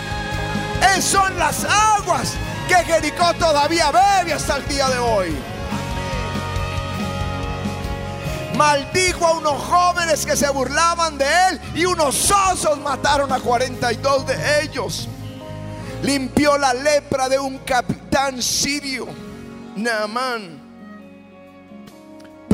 son 1.02 1.38
las 1.38 1.66
aguas 1.66 2.34
que 2.68 2.76
Jericó 2.76 3.34
todavía 3.36 3.92
bebe 3.92 4.34
hasta 4.34 4.58
el 4.58 4.68
día 4.68 4.90
de 4.90 4.98
hoy. 4.98 5.36
Maldijo 8.56 9.28
a 9.28 9.34
unos 9.34 9.62
jóvenes 9.64 10.26
que 10.26 10.38
se 10.38 10.50
burlaban 10.50 11.18
de 11.18 11.26
él 11.50 11.62
y 11.76 11.86
unos 11.86 12.32
osos 12.32 12.80
mataron 12.80 13.32
a 13.34 13.40
42 13.40 14.26
de 14.26 14.62
ellos. 14.62 15.10
Limpió 16.02 16.58
la 16.58 16.74
lepra 16.74 17.28
de 17.28 17.38
un 17.38 17.58
capitán 17.60 18.42
sirio, 18.42 19.08
Naamán 19.76 20.65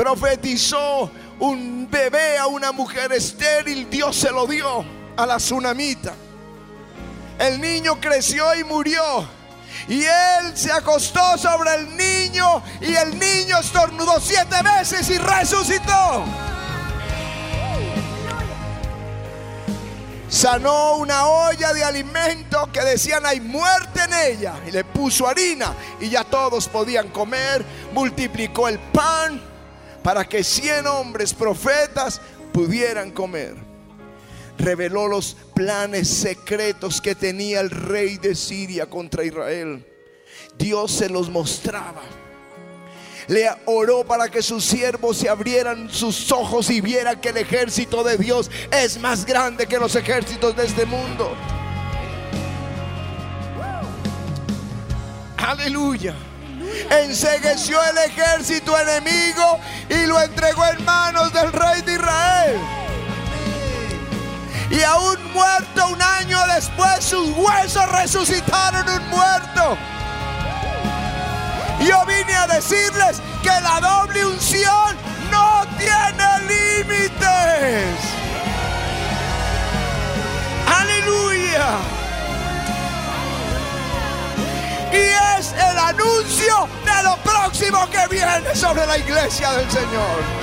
profetizó 0.02 1.12
un 1.38 1.88
bebé 1.88 2.36
a 2.36 2.48
una 2.48 2.72
mujer 2.72 3.12
estéril, 3.12 3.88
Dios 3.88 4.16
se 4.16 4.32
lo 4.32 4.48
dio 4.48 4.84
a 5.16 5.24
la 5.24 5.36
tsunamita. 5.36 6.12
El 7.38 7.60
niño 7.60 8.00
creció 8.00 8.52
y 8.56 8.64
murió. 8.64 9.02
Y 9.86 10.02
él 10.02 10.56
se 10.56 10.72
acostó 10.72 11.38
sobre 11.38 11.74
el 11.76 11.96
niño 11.96 12.64
y 12.80 12.96
el 12.96 13.16
niño 13.16 13.58
estornudó 13.60 14.18
siete 14.20 14.56
veces 14.64 15.08
y 15.08 15.18
resucitó. 15.18 16.24
Sanó 20.28 20.96
una 20.96 21.28
olla 21.28 21.72
de 21.72 21.84
alimento 21.84 22.68
que 22.72 22.80
decían 22.80 23.24
hay 23.24 23.40
muerte 23.40 24.00
en 24.02 24.14
ella 24.14 24.54
y 24.66 24.72
le 24.72 24.82
puso 24.82 25.28
harina 25.28 25.72
y 26.00 26.08
ya 26.08 26.24
todos 26.24 26.66
podían 26.66 27.10
comer. 27.10 27.64
Multiplicó 27.92 28.66
el 28.66 28.80
pan 28.80 29.51
para 30.02 30.24
que 30.24 30.42
cien 30.42 30.86
hombres 30.86 31.32
profetas 31.32 32.20
pudieran 32.52 33.10
comer. 33.10 33.54
Reveló 34.58 35.08
los 35.08 35.36
planes 35.54 36.08
secretos 36.08 37.00
que 37.00 37.14
tenía 37.14 37.60
el 37.60 37.70
rey 37.70 38.18
de 38.18 38.34
Siria 38.34 38.86
contra 38.86 39.24
Israel. 39.24 39.86
Dios 40.58 40.92
se 40.92 41.08
los 41.08 41.30
mostraba. 41.30 42.02
Le 43.28 43.48
oró 43.66 44.04
para 44.04 44.28
que 44.28 44.42
sus 44.42 44.64
siervos 44.64 45.16
se 45.16 45.28
abrieran 45.28 45.88
sus 45.88 46.30
ojos 46.32 46.68
y 46.70 46.80
vieran 46.80 47.20
que 47.20 47.28
el 47.28 47.36
ejército 47.38 48.02
de 48.02 48.16
Dios 48.18 48.50
es 48.70 48.98
más 48.98 49.24
grande 49.24 49.66
que 49.66 49.78
los 49.78 49.94
ejércitos 49.94 50.56
de 50.56 50.66
este 50.66 50.84
mundo. 50.84 51.34
Aleluya 55.36 56.14
ensegueció 56.90 57.78
el 57.82 57.98
ejército 58.10 58.78
enemigo 58.78 59.60
y 59.88 60.06
lo 60.06 60.20
entregó 60.20 60.64
en 60.66 60.84
manos 60.84 61.32
del 61.32 61.52
rey 61.52 61.82
de 61.82 61.94
Israel. 61.94 62.60
Y 64.70 64.82
aún 64.82 65.18
muerto 65.32 65.88
un 65.88 66.00
año 66.00 66.38
después, 66.54 67.04
sus 67.04 67.28
huesos 67.36 67.86
resucitaron 67.92 68.88
un 68.88 69.08
muerto. 69.10 69.76
Yo 71.80 72.06
vine 72.06 72.34
a 72.34 72.46
decirles 72.46 73.20
que 73.42 73.48
la 73.48 73.80
doble 73.80 74.24
unción 74.24 74.96
no 75.30 75.66
tiene 75.76 76.24
límites. 76.48 77.98
Aleluya. 80.66 82.01
Y 84.92 85.38
es 85.38 85.52
el 85.52 85.78
anuncio 85.78 86.68
de 86.84 87.02
lo 87.02 87.16
próximo 87.22 87.88
que 87.90 88.14
viene 88.14 88.54
sobre 88.54 88.86
la 88.86 88.98
iglesia 88.98 89.52
del 89.52 89.70
Señor. 89.70 90.42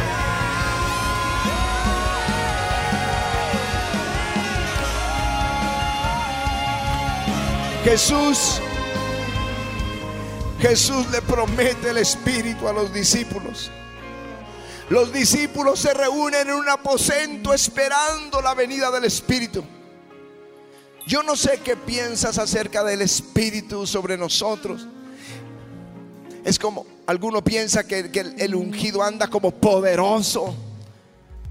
Jesús, 7.83 8.61
Jesús 10.59 11.09
le 11.11 11.21
promete 11.21 11.91
el 11.91 11.97
Espíritu 11.97 12.67
a 12.67 12.73
los 12.73 12.93
discípulos. 12.93 13.71
Los 14.89 15.13
discípulos 15.13 15.79
se 15.79 15.93
reúnen 15.93 16.49
en 16.49 16.55
un 16.55 16.67
aposento 16.67 17.53
esperando 17.53 18.41
la 18.41 18.53
venida 18.55 18.91
del 18.91 19.05
Espíritu. 19.05 19.63
Yo 21.09 21.23
no 21.23 21.35
sé 21.35 21.59
qué 21.63 21.75
piensas 21.75 22.37
acerca 22.37 22.83
del 22.83 23.01
Espíritu 23.01 23.87
sobre 23.87 24.15
nosotros. 24.15 24.87
Es 26.45 26.59
como, 26.59 26.85
alguno 27.07 27.43
piensa 27.43 27.87
que, 27.87 28.11
el 28.37 28.53
ungido 28.53 29.01
anda 29.01 29.27
como 29.27 29.49
poderoso. 29.49 30.55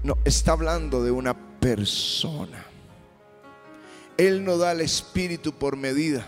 No, 0.01 0.17
está 0.23 0.53
hablando 0.53 1.03
de 1.03 1.11
una 1.11 1.33
persona. 1.59 2.65
Él 4.15 4.45
no 4.45 4.57
da 4.57 4.71
el 4.71 4.79
Espíritu 4.79 5.51
por 5.51 5.75
medida. 5.75 6.25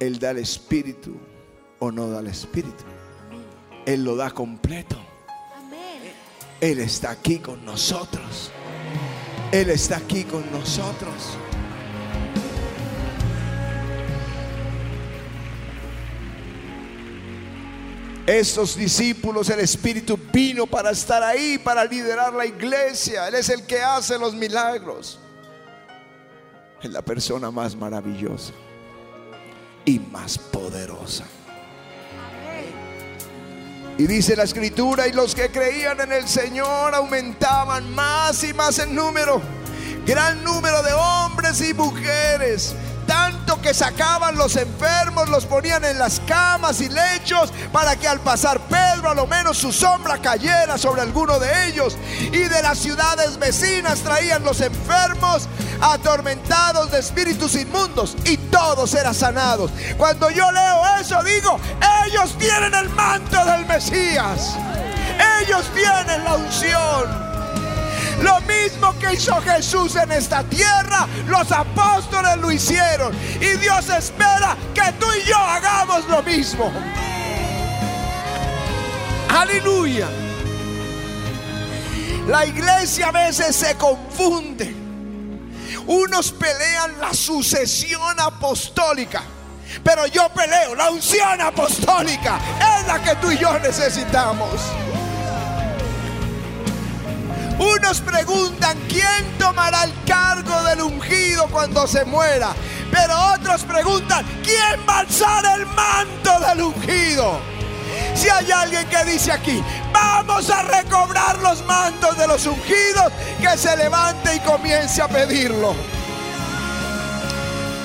Él 0.00 0.18
da 0.18 0.32
el 0.32 0.38
Espíritu 0.38 1.14
o 1.78 1.92
no 1.92 2.08
da 2.08 2.18
el 2.18 2.26
Espíritu. 2.26 2.82
Él 3.84 4.02
lo 4.02 4.16
da 4.16 4.32
completo. 4.32 4.96
Él 6.60 6.80
está 6.80 7.10
aquí 7.10 7.38
con 7.38 7.64
nosotros. 7.64 8.50
Él 9.52 9.70
está 9.70 9.96
aquí 9.96 10.24
con 10.24 10.50
nosotros. 10.50 11.38
Estos 18.26 18.76
discípulos, 18.76 19.48
el 19.50 19.60
Espíritu 19.60 20.18
vino 20.32 20.66
para 20.66 20.90
estar 20.90 21.22
ahí, 21.22 21.58
para 21.58 21.84
liderar 21.84 22.32
la 22.32 22.44
iglesia. 22.44 23.28
Él 23.28 23.36
es 23.36 23.48
el 23.48 23.64
que 23.64 23.80
hace 23.80 24.18
los 24.18 24.34
milagros. 24.34 25.20
Es 26.82 26.90
la 26.90 27.02
persona 27.02 27.52
más 27.52 27.76
maravillosa 27.76 28.52
y 29.84 30.00
más 30.00 30.36
poderosa. 30.36 31.24
Y 33.98 34.06
dice 34.06 34.36
la 34.36 34.44
escritura, 34.44 35.06
y 35.06 35.12
los 35.12 35.34
que 35.34 35.50
creían 35.50 36.00
en 36.00 36.12
el 36.12 36.28
Señor 36.28 36.94
aumentaban 36.94 37.94
más 37.94 38.44
y 38.44 38.52
más 38.52 38.78
en 38.78 38.94
número. 38.94 39.40
Gran 40.06 40.44
número 40.44 40.82
de 40.82 40.92
hombres 40.92 41.60
y 41.62 41.72
mujeres 41.72 42.74
que 43.54 43.72
sacaban 43.72 44.36
los 44.36 44.56
enfermos, 44.56 45.28
los 45.28 45.46
ponían 45.46 45.84
en 45.84 45.98
las 45.98 46.20
camas 46.20 46.80
y 46.80 46.88
lechos 46.88 47.52
para 47.72 47.96
que 47.96 48.08
al 48.08 48.20
pasar 48.20 48.60
Pedro 48.60 49.10
a 49.10 49.14
lo 49.14 49.26
menos 49.26 49.56
su 49.56 49.72
sombra 49.72 50.18
cayera 50.18 50.76
sobre 50.76 51.02
alguno 51.02 51.38
de 51.38 51.68
ellos. 51.68 51.96
Y 52.20 52.38
de 52.38 52.62
las 52.62 52.78
ciudades 52.78 53.38
vecinas 53.38 54.00
traían 54.00 54.42
los 54.42 54.60
enfermos 54.60 55.48
atormentados 55.80 56.90
de 56.90 56.98
espíritus 56.98 57.54
inmundos 57.54 58.16
y 58.24 58.36
todos 58.36 58.94
eran 58.94 59.14
sanados. 59.14 59.70
Cuando 59.96 60.28
yo 60.30 60.50
leo 60.50 60.82
eso 61.00 61.22
digo, 61.22 61.60
ellos 62.06 62.36
tienen 62.38 62.74
el 62.74 62.88
manto 62.90 63.44
del 63.44 63.64
Mesías. 63.66 64.56
Ellos 65.40 65.64
tienen 65.74 66.24
la 66.24 66.34
unción. 66.34 67.25
Lo 68.22 68.40
mismo 68.40 68.98
que 68.98 69.14
hizo 69.14 69.34
Jesús 69.42 69.96
en 69.96 70.10
esta 70.12 70.42
tierra, 70.44 71.06
los 71.26 71.52
apóstoles 71.52 72.36
lo 72.38 72.50
hicieron. 72.50 73.14
Y 73.40 73.58
Dios 73.58 73.88
espera 73.90 74.56
que 74.74 74.92
tú 74.98 75.06
y 75.12 75.28
yo 75.28 75.36
hagamos 75.36 76.06
lo 76.08 76.22
mismo. 76.22 76.72
Aleluya. 79.28 80.08
La 82.28 82.46
iglesia 82.46 83.08
a 83.08 83.12
veces 83.12 83.54
se 83.54 83.76
confunde. 83.76 84.74
Unos 85.86 86.32
pelean 86.32 86.98
la 86.98 87.12
sucesión 87.14 88.18
apostólica. 88.18 89.22
Pero 89.84 90.06
yo 90.06 90.28
peleo 90.30 90.74
la 90.74 90.90
unción 90.90 91.40
apostólica. 91.40 92.38
Es 92.78 92.86
la 92.86 93.02
que 93.02 93.14
tú 93.16 93.30
y 93.30 93.38
yo 93.38 93.58
necesitamos. 93.58 94.50
Unos 97.58 98.00
preguntan 98.00 98.78
quién 98.88 99.38
tomará 99.38 99.84
el 99.84 99.92
cargo 100.04 100.62
del 100.64 100.82
ungido 100.82 101.46
cuando 101.48 101.86
se 101.86 102.04
muera. 102.04 102.54
Pero 102.90 103.14
otros 103.34 103.62
preguntan 103.64 104.24
quién 104.42 104.80
va 104.88 104.96
a 104.96 105.00
alzar 105.00 105.44
el 105.58 105.66
manto 105.66 106.38
del 106.46 106.62
ungido. 106.62 107.38
Si 108.14 108.28
hay 108.28 108.50
alguien 108.50 108.86
que 108.88 109.04
dice 109.04 109.32
aquí, 109.32 109.62
vamos 109.92 110.50
a 110.50 110.62
recobrar 110.62 111.38
los 111.40 111.64
mantos 111.66 112.16
de 112.16 112.26
los 112.26 112.46
ungidos, 112.46 113.12
que 113.40 113.56
se 113.56 113.76
levante 113.76 114.36
y 114.36 114.40
comience 114.40 115.00
a 115.02 115.08
pedirlo. 115.08 115.74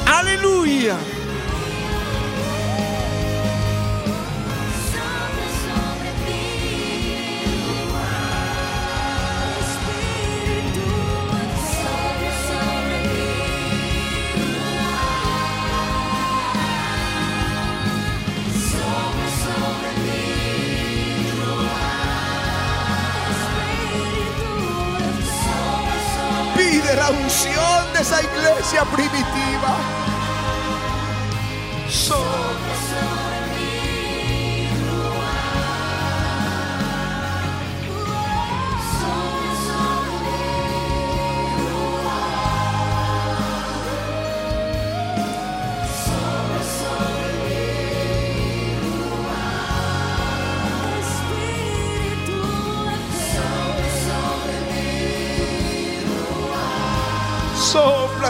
Aleluya. 0.05 0.95
De 27.43 28.01
esa 28.01 28.21
iglesia 28.21 28.83
primitiva. 28.85 30.10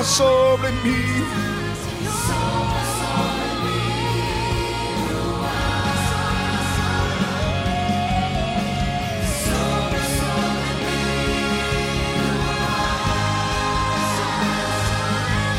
sobre 0.04 0.72
mim. 0.84 1.26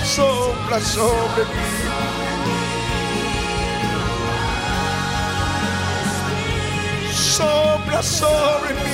Sopra 0.04 0.80
sobre 0.80 1.44
mim. 1.44 1.92
Sopra 7.12 8.02
sobre 8.02 8.74
mim. 8.74 8.91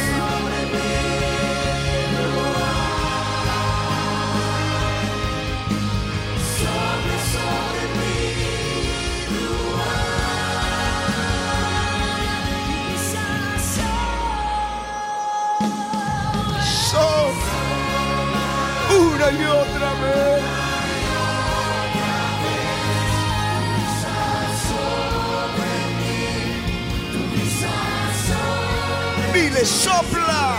Una 19.30 19.42
y 19.42 19.44
otra 19.46 19.92
vez. 19.94 20.42
Dile, 29.32 29.64
sopla. 29.64 30.57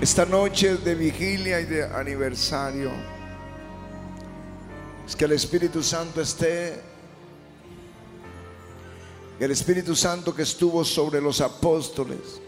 Esta 0.00 0.26
noche 0.26 0.76
de 0.76 0.94
vigilia 0.94 1.60
y 1.60 1.64
de 1.64 1.84
aniversario 1.84 2.90
es 5.06 5.16
que 5.16 5.24
el 5.24 5.32
Espíritu 5.32 5.82
Santo 5.82 6.20
esté, 6.20 6.82
el 9.40 9.50
Espíritu 9.50 9.96
Santo 9.96 10.34
que 10.34 10.42
estuvo 10.42 10.84
sobre 10.84 11.20
los 11.22 11.40
apóstoles 11.40 12.42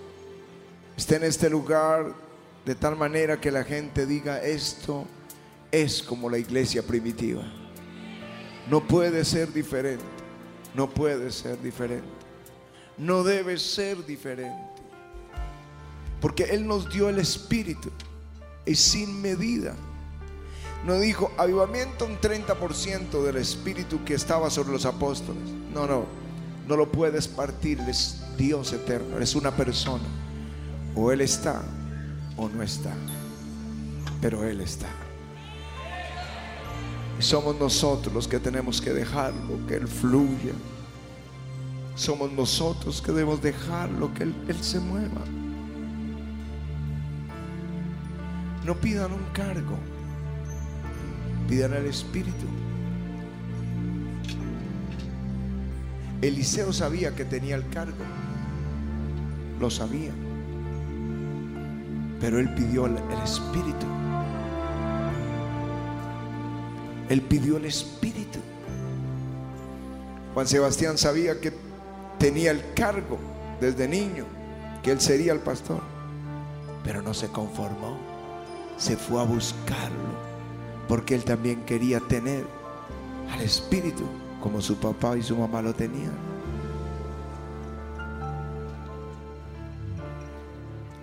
esté 0.94 1.16
en 1.16 1.24
este 1.24 1.48
lugar 1.48 2.12
de 2.66 2.74
tal 2.74 2.94
manera 2.94 3.40
que 3.40 3.50
la 3.50 3.64
gente 3.64 4.04
diga 4.04 4.42
esto 4.42 5.06
es 5.72 6.02
como 6.02 6.28
la 6.28 6.36
iglesia 6.36 6.82
primitiva. 6.82 7.42
No 8.70 8.86
puede 8.86 9.24
ser 9.24 9.52
diferente, 9.52 10.04
no 10.74 10.90
puede 10.90 11.32
ser 11.32 11.60
diferente, 11.62 12.06
no 12.98 13.24
debe 13.24 13.58
ser 13.58 14.04
diferente. 14.04 14.65
Porque 16.26 16.42
Él 16.42 16.66
nos 16.66 16.92
dio 16.92 17.08
el 17.08 17.20
Espíritu 17.20 17.88
y 18.66 18.74
sin 18.74 19.22
medida. 19.22 19.76
No 20.84 20.98
dijo 20.98 21.30
avivamiento 21.38 22.04
un 22.04 22.18
30% 22.18 23.22
del 23.22 23.36
Espíritu 23.36 24.04
que 24.04 24.14
estaba 24.14 24.50
sobre 24.50 24.72
los 24.72 24.86
apóstoles. 24.86 25.44
No, 25.72 25.86
no, 25.86 26.04
no 26.66 26.76
lo 26.76 26.90
puedes 26.90 27.28
partir. 27.28 27.78
Es 27.88 28.24
Dios 28.36 28.72
eterno, 28.72 29.20
es 29.20 29.36
una 29.36 29.52
persona. 29.54 30.02
O 30.96 31.12
Él 31.12 31.20
está 31.20 31.62
o 32.36 32.48
no 32.48 32.60
está. 32.60 32.92
Pero 34.20 34.42
Él 34.42 34.62
está. 34.62 34.88
Y 37.20 37.22
somos 37.22 37.54
nosotros 37.54 38.12
los 38.12 38.26
que 38.26 38.40
tenemos 38.40 38.80
que 38.80 38.92
dejarlo, 38.92 39.64
que 39.68 39.76
Él 39.76 39.86
fluya. 39.86 40.54
Somos 41.94 42.32
nosotros 42.32 43.00
que 43.00 43.12
debemos 43.12 43.40
dejarlo, 43.40 44.12
que 44.12 44.24
Él 44.24 44.56
se 44.60 44.80
mueva. 44.80 45.22
No 48.66 48.74
pidan 48.74 49.12
un 49.12 49.22
cargo, 49.32 49.76
pidan 51.48 51.72
al 51.72 51.86
Espíritu. 51.86 52.46
Eliseo 56.20 56.72
sabía 56.72 57.14
que 57.14 57.24
tenía 57.24 57.54
el 57.54 57.68
cargo, 57.68 58.02
lo 59.60 59.70
sabía, 59.70 60.10
pero 62.20 62.40
él 62.40 62.52
pidió 62.54 62.86
el, 62.86 62.96
el 62.96 63.22
Espíritu. 63.22 63.86
Él 67.08 67.22
pidió 67.22 67.58
el 67.58 67.66
Espíritu. 67.66 68.40
Juan 70.34 70.48
Sebastián 70.48 70.98
sabía 70.98 71.40
que 71.40 71.52
tenía 72.18 72.50
el 72.50 72.64
cargo 72.74 73.16
desde 73.60 73.86
niño, 73.86 74.24
que 74.82 74.90
él 74.90 75.00
sería 75.00 75.32
el 75.32 75.38
pastor, 75.38 75.82
pero 76.82 77.00
no 77.00 77.14
se 77.14 77.28
conformó 77.28 78.05
se 78.76 78.96
fue 78.96 79.20
a 79.20 79.24
buscarlo, 79.24 79.96
porque 80.88 81.14
él 81.14 81.24
también 81.24 81.64
quería 81.64 82.00
tener 82.00 82.44
al 83.32 83.40
Espíritu 83.40 84.04
como 84.40 84.60
su 84.60 84.76
papá 84.76 85.16
y 85.16 85.22
su 85.22 85.36
mamá 85.36 85.62
lo 85.62 85.74
tenían. 85.74 86.12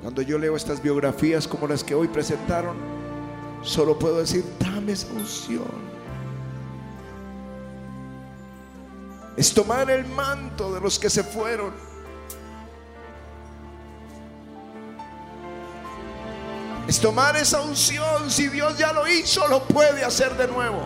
Cuando 0.02 0.22
yo 0.22 0.38
leo 0.38 0.56
estas 0.56 0.82
biografías 0.82 1.48
como 1.48 1.68
las 1.68 1.84
que 1.84 1.96
hoy 1.96 2.08
presentaron, 2.10 2.76
solo 3.62 3.98
puedo 3.98 4.20
decir, 4.20 4.44
dame 4.60 4.92
esa 4.92 5.08
unción. 5.14 5.94
Es 9.38 9.54
tomar 9.54 9.90
el 9.90 10.06
manto 10.06 10.74
de 10.74 10.82
los 10.82 11.00
que 11.00 11.10
se 11.10 11.24
fueron 11.24 11.74
Es 16.88 17.00
tomar 17.00 17.36
esa 17.38 17.62
unción. 17.62 18.30
Si 18.30 18.50
Dios 18.50 18.78
ya 18.78 18.94
lo 18.94 19.08
hizo, 19.08 19.48
lo 19.48 19.64
puede 19.64 20.04
hacer 20.04 20.36
de 20.36 20.48
nuevo. 20.48 20.86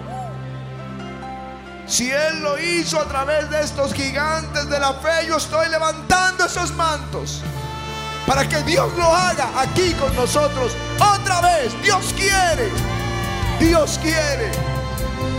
Si 1.87 2.11
Él 2.11 2.41
lo 2.41 2.59
hizo 2.59 2.99
a 2.99 3.05
través 3.05 3.49
de 3.49 3.61
estos 3.61 3.93
gigantes 3.93 4.69
de 4.69 4.79
la 4.79 4.93
fe, 4.95 5.27
yo 5.27 5.37
estoy 5.37 5.69
levantando 5.69 6.45
esos 6.45 6.73
mantos 6.73 7.41
para 8.27 8.47
que 8.47 8.61
Dios 8.63 8.91
lo 8.97 9.05
haga 9.05 9.49
aquí 9.55 9.93
con 9.93 10.13
nosotros. 10.13 10.73
Otra 10.99 11.39
vez, 11.39 11.81
Dios 11.81 12.13
quiere. 12.15 12.69
Dios 13.57 13.97
quiere. 14.01 14.51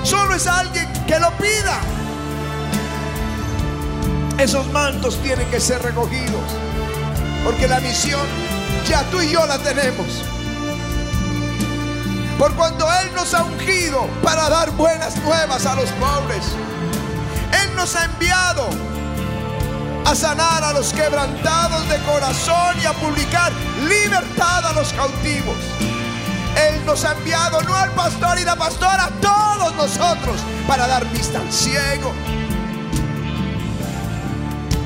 Solo 0.03 0.35
es 0.35 0.47
alguien 0.47 0.91
que 1.07 1.21
lo 1.21 1.31
pida. 1.33 1.81
Esos 4.39 4.67
mantos 4.73 5.19
tienen 5.23 5.49
que 5.51 5.61
ser 5.61 5.83
recogidos. 5.83 6.51
Porque 7.45 7.69
la 7.69 7.79
misión 7.81 8.27
ya 8.89 9.03
tú 9.11 9.21
y 9.21 9.31
yo 9.31 9.45
la 9.47 9.59
tenemos. 9.59 10.25
Por 12.39 12.55
cuando 12.55 12.87
Él 13.03 13.13
nos 13.17 13.35
ha 13.35 13.43
ungido 13.43 14.07
para 14.23 14.49
dar 14.49 14.71
buenas 14.71 15.17
nuevas 15.17 15.67
a 15.67 15.75
los 15.75 15.91
pobres. 15.93 16.45
Él 17.65 17.75
nos 17.75 17.97
ha 17.97 18.05
enviado 18.05 18.69
a 20.05 20.15
sanar 20.15 20.63
a 20.63 20.73
los 20.73 20.93
quebrantados 20.93 21.89
de 21.89 21.99
corazón 22.05 22.77
y 22.81 22.87
a 22.87 22.93
publicar 22.93 23.53
libertad 23.89 24.65
a 24.65 24.73
los 24.73 24.93
cautivos. 24.93 25.57
Él 26.69 26.87
nos 26.87 27.05
ha 27.05 27.13
enviado 27.13 27.61
no 27.63 27.75
al 27.75 27.91
pastor 27.91 28.39
y 28.39 28.45
la 28.45 28.55
pastora, 28.55 29.07
a 29.07 29.11
todos 29.21 29.75
nosotros 29.75 30.41
para 30.67 30.87
dar 30.87 31.05
vista 31.11 31.41
al 31.41 31.53
ciego, 31.53 32.13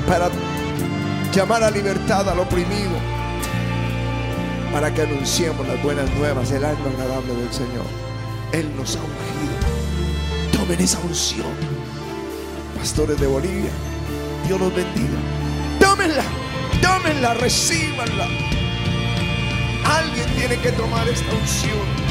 para 0.07 0.29
llamar 1.31 1.63
a 1.63 1.69
libertad 1.69 2.27
al 2.29 2.39
oprimido 2.39 3.22
para 4.73 4.91
que 4.91 5.03
anunciemos 5.03 5.65
las 5.67 5.81
buenas 5.83 6.09
nuevas, 6.15 6.51
el 6.51 6.65
año 6.65 6.83
agradable 6.87 7.35
del 7.35 7.53
Señor. 7.53 7.85
Él 8.51 8.75
nos 8.75 8.95
ha 8.95 9.01
ungido. 9.01 10.51
Tomen 10.51 10.81
esa 10.81 10.99
unción. 10.99 11.53
Pastores 12.75 13.19
de 13.19 13.27
Bolivia, 13.27 13.71
Dios 14.47 14.59
los 14.59 14.75
bendiga. 14.75 15.19
Tómenla, 15.79 16.23
tómenla, 16.81 17.35
recíbanla. 17.35 18.27
Alguien 19.85 20.25
tiene 20.35 20.57
que 20.57 20.71
tomar 20.71 21.07
esta 21.07 21.31
unción. 21.33 22.02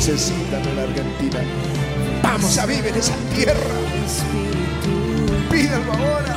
Necesitan 0.00 0.66
en 0.66 0.76
la 0.76 0.82
Argentina. 0.82 1.40
Vamos 2.22 2.56
a 2.56 2.64
vivir 2.64 2.96
esa 2.96 3.14
tierra. 3.36 3.60
Pídanlo 5.50 5.92
ahora. 5.92 6.36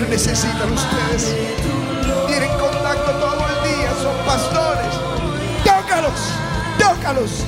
Lo 0.00 0.08
necesitan 0.08 0.70
ustedes. 0.70 1.79
Tienen 2.26 2.50
contacto 2.58 3.10
todo 3.12 3.46
el 3.48 3.76
día. 3.76 3.90
Son 4.02 4.16
pastores. 4.26 4.94
Tócalos. 5.64 6.20
Tócalos. 6.78 7.44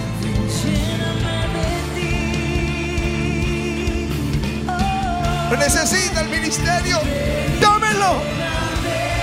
Lo 5.50 5.56
necesita 5.58 6.20
el 6.22 6.28
ministerio. 6.28 6.98
Tómenlo. 7.60 8.22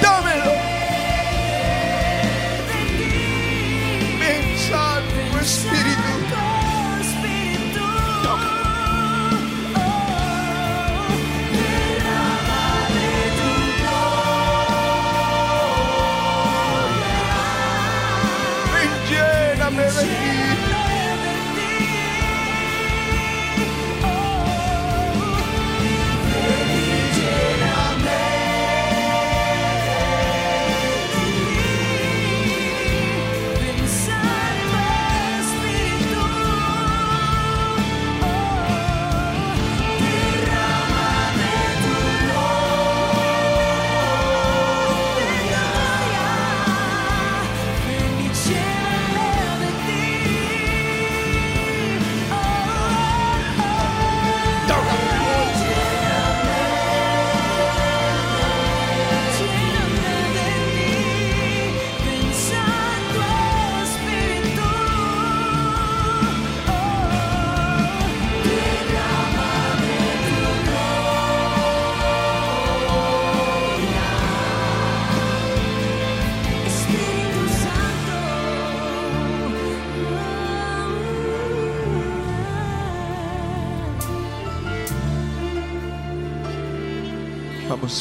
Tómenlo. 0.02 0.52
Ven, 4.20 4.58
Santo 4.70 5.40
Espíritu. 5.40 6.09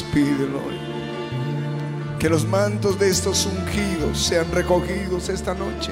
Pídelo 0.03 0.57
hoy. 0.65 0.79
Que 2.19 2.29
los 2.29 2.45
mantos 2.45 2.99
de 2.99 3.09
estos 3.09 3.45
ungidos 3.45 4.17
sean 4.17 4.51
recogidos 4.51 5.29
esta 5.29 5.53
noche. 5.53 5.91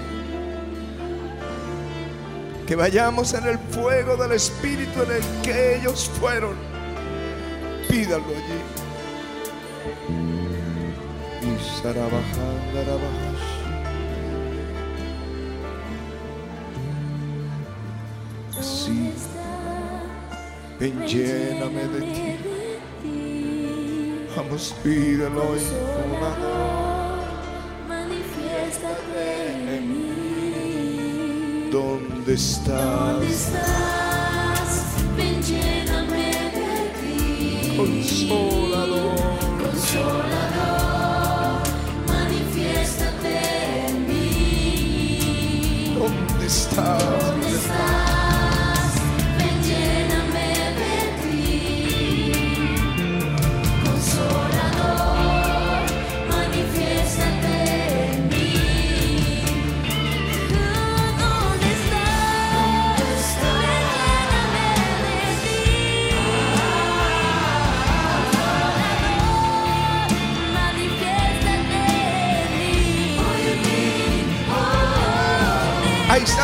Que 2.65 2.75
vayamos 2.75 3.33
en 3.33 3.47
el 3.47 3.57
fuego 3.57 4.17
del 4.17 4.33
Espíritu 4.33 5.03
en 5.03 5.11
el 5.11 5.23
que 5.41 5.77
ellos 5.77 6.11
fueron. 6.19 6.55
Pídalo 7.89 8.25
allí. 8.25 8.61
Y 11.43 11.81
sarabajandarabajash. 11.81 13.57
Sí, 18.59 19.13
ven, 20.79 21.07
lléname 21.07 21.87
de 21.87 22.01
ti. 22.01 22.46
Vamos, 24.37 24.75
pídelo 24.83 25.49
hoy. 25.49 25.59
Manifiéstate 27.87 29.77
en 29.77 29.89
mí. 29.89 31.69
¿Dónde 31.71 32.33
estás? 32.35 33.13
¿Dónde 33.13 33.27
estás? 33.33 34.06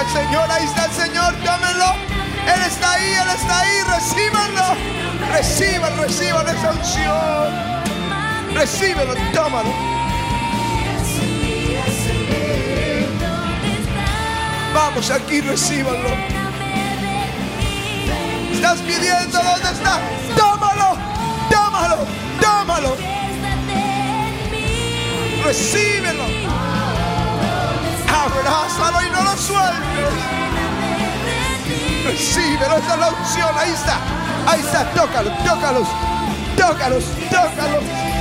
El 0.04 0.10
Señor, 0.10 0.52
ahí 0.52 0.66
está 0.66 0.86
el 0.86 0.92
Señor, 0.92 1.34
tómenlo. 1.46 1.94
Él 2.46 2.62
está 2.68 2.92
ahí, 2.92 3.14
Él 3.14 3.30
está 3.36 3.60
ahí, 3.60 3.84
recíbanlo. 3.84 4.76
Reciban, 5.32 5.98
reciban 5.98 6.48
esa 6.50 6.72
unción. 6.72 8.54
Recíbelo, 8.54 9.14
tómalo. 9.34 9.70
Vamos 14.74 15.10
aquí, 15.10 15.40
recíbanlo. 15.40 16.10
Estás 18.52 18.80
pidiendo 18.80 19.42
dónde 19.42 19.72
está. 19.72 20.00
Tómalo, 20.36 20.98
tómalo, 21.50 21.98
tómalo. 22.42 22.98
Recíbelo. 25.46 26.73
Abrázalo 28.34 29.08
y 29.08 29.10
no 29.12 29.24
lo 29.24 29.38
sueltes. 29.38 30.14
Recíbelo, 32.06 32.78
esa 32.78 32.94
es 32.94 33.00
la 33.00 33.10
unción. 33.10 33.50
Ahí 33.58 33.72
está, 33.72 33.98
ahí 34.48 34.60
está. 34.60 34.92
Tócalo, 34.92 35.32
tócalos, 35.44 35.88
tócalos, 36.58 37.04
tócalos. 37.30 38.13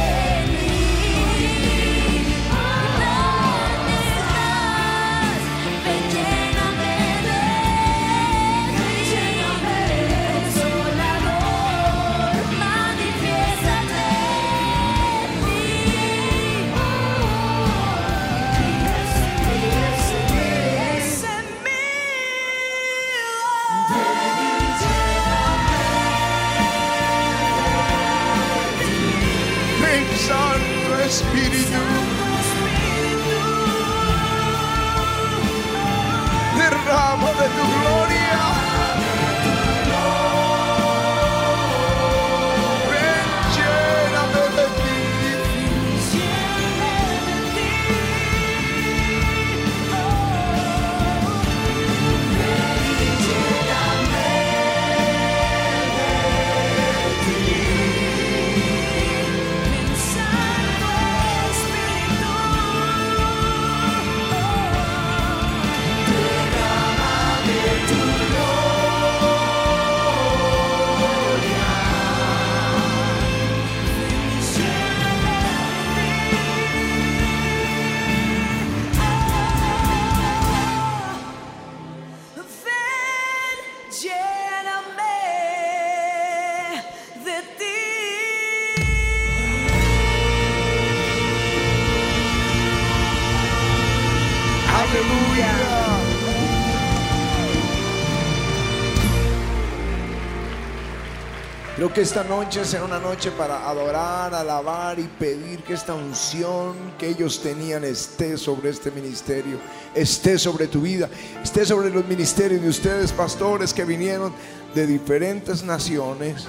Que 101.95 102.01
esta 102.01 102.25
noche 102.25 102.65
será 102.65 102.85
una 102.85 102.99
noche 102.99 103.31
para 103.33 103.69
adorar, 103.69 104.35
alabar 104.35 104.99
y 104.99 105.03
pedir 105.03 105.63
que 105.63 105.75
esta 105.75 105.93
unción 105.93 106.75
que 106.99 107.07
ellos 107.07 107.43
tenían 107.43 107.85
esté 107.85 108.39
sobre 108.39 108.71
este 108.71 108.91
ministerio, 108.91 109.59
esté 109.95 110.39
sobre 110.39 110.69
tu 110.69 110.81
vida, 110.81 111.11
esté 111.43 111.67
sobre 111.67 111.91
los 111.91 112.07
ministerios 112.07 112.63
de 112.63 112.71
ustedes, 112.71 113.13
pastores 113.13 113.75
que 113.75 113.85
vinieron 113.85 114.33
de 114.75 114.87
diferentes 114.87 115.63
naciones 115.63 116.47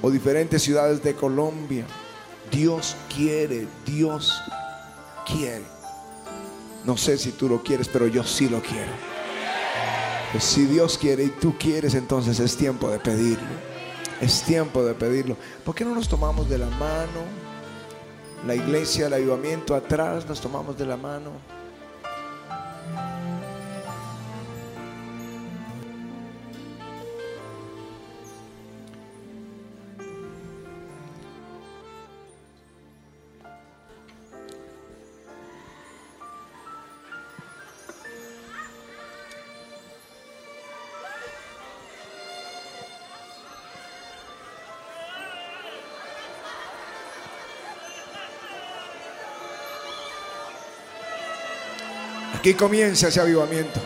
o 0.00 0.10
diferentes 0.10 0.62
ciudades 0.62 1.02
de 1.02 1.14
Colombia. 1.14 1.84
Dios 2.50 2.96
quiere, 3.14 3.68
Dios 3.84 4.40
quiere. 5.26 5.64
No 6.86 6.96
sé 6.96 7.18
si 7.18 7.32
tú 7.32 7.50
lo 7.50 7.62
quieres, 7.62 7.86
pero 7.86 8.06
yo 8.06 8.24
sí 8.24 8.48
lo 8.48 8.62
quiero. 8.62 8.92
Pues 10.32 10.42
si 10.42 10.64
Dios 10.64 10.96
quiere 10.96 11.24
y 11.24 11.28
tú 11.28 11.54
quieres, 11.58 11.94
entonces 11.94 12.40
es 12.40 12.56
tiempo 12.56 12.88
de 12.88 12.98
pedirlo. 12.98 13.69
Es 14.20 14.42
tiempo 14.42 14.84
de 14.84 14.94
pedirlo. 14.94 15.36
¿Por 15.64 15.74
qué 15.74 15.84
no 15.84 15.94
nos 15.94 16.08
tomamos 16.08 16.48
de 16.48 16.58
la 16.58 16.66
mano? 16.66 17.24
La 18.46 18.54
iglesia, 18.54 19.06
el 19.06 19.14
avivamiento 19.14 19.74
atrás, 19.74 20.26
nos 20.26 20.40
tomamos 20.40 20.76
de 20.76 20.86
la 20.86 20.96
mano. 20.96 21.30
Aquí 52.40 52.54
comienza 52.54 53.08
ese 53.08 53.20
avivamiento. 53.20 53.78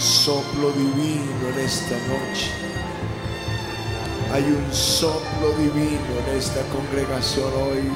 Soplo 0.00 0.70
divino 0.70 1.48
en 1.52 1.58
esta 1.62 1.94
noche. 2.08 2.50
Hay 4.32 4.44
un 4.44 4.72
soplo 4.72 5.50
divino 5.58 6.00
en 6.26 6.38
esta 6.38 6.62
congregación 6.68 7.52
hoy. 7.54 7.90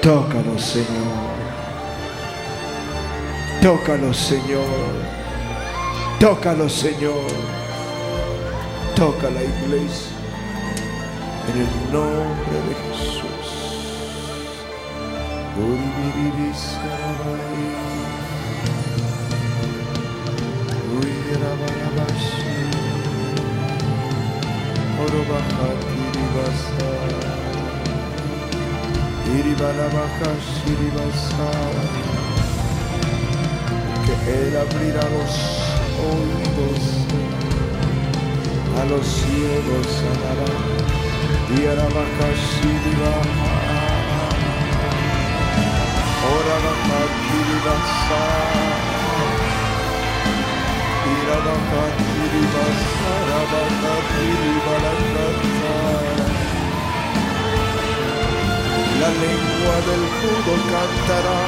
Tócanos, 0.00 0.62
Señor. 0.62 0.86
Tócanos, 3.60 4.16
Señor. 4.16 4.64
Tócanos, 6.20 6.72
Señor. 6.72 7.59
Toca 9.00 9.30
la 9.30 9.42
iglesia 9.42 10.12
en 11.48 11.56
el 11.62 11.72
nombre 11.90 12.56
de 12.68 12.74
Jesús. 12.82 13.48
Que 34.04 34.48
Él 34.48 34.56
abrirá 34.58 35.02
los 35.08 35.32
oídos 36.04 37.19
a 38.78 38.84
los 38.84 39.06
ciegos 39.06 39.86
sanará 39.98 40.50
y 41.56 41.66
hará 41.66 41.84
bajar 41.84 42.34
Ora 46.22 46.56
bajar 46.64 47.08
kiribasa 47.24 48.22
Ira 51.14 51.38
bajar 51.46 51.92
kiribasa 51.98 53.12
Rabajar 53.30 54.02
kiribarakasa 54.14 55.76
La 59.00 59.10
lengua 59.24 59.76
del 59.88 60.04
mudo 60.20 60.54
cantará. 60.70 61.40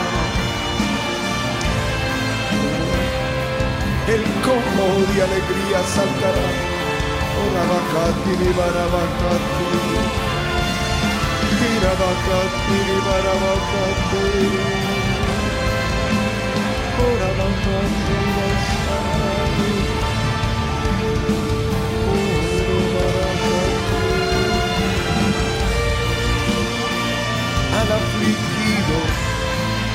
El 4.08 4.22
cojo 4.42 5.12
de 5.12 5.22
alegría 5.22 5.80
saltará 5.94 6.71
Orabakati 7.42 8.34
barabakati 8.58 9.66
Kirabakati 11.58 12.80
barabakati 13.06 14.24
Orabakati 17.06 18.18
basari 18.36 19.72
Al 27.80 27.90
afligido 27.98 28.98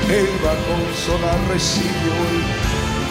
Él 0.09 0.29
va 0.43 0.51
a 0.51 0.59
consolar, 0.67 1.39
recibe 1.49 2.09
hoy 2.17 2.39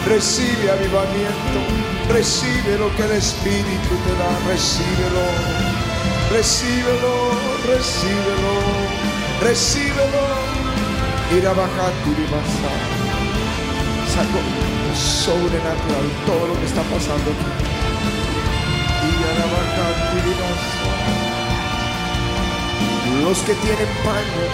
Recibe 0.07 0.71
avivamiento, 0.71 1.96
recibe 2.09 2.77
lo 2.77 2.95
que 2.95 3.03
el 3.03 3.11
Espíritu 3.11 3.95
te 4.05 4.13
da, 4.15 4.29
recíbelo, 4.47 5.25
recíbelo, 6.31 7.31
recíbelo, 7.65 8.53
recíbelo. 9.41 10.23
Ir 11.35 11.45
a 11.45 11.51
bajar 11.51 11.91
tu 12.03 12.11
Es 14.07 14.17
algo 14.17 14.39
sobrenatural 14.95 16.05
todo 16.25 16.47
lo 16.47 16.59
que 16.59 16.65
está 16.65 16.81
pasando 16.83 17.31
aquí. 17.31 17.51
Ir 19.09 19.21
a 19.27 19.35
tu 20.11 20.17
Los 23.23 23.37
que 23.39 23.53
tienen 23.55 23.89
paños, 24.05 24.53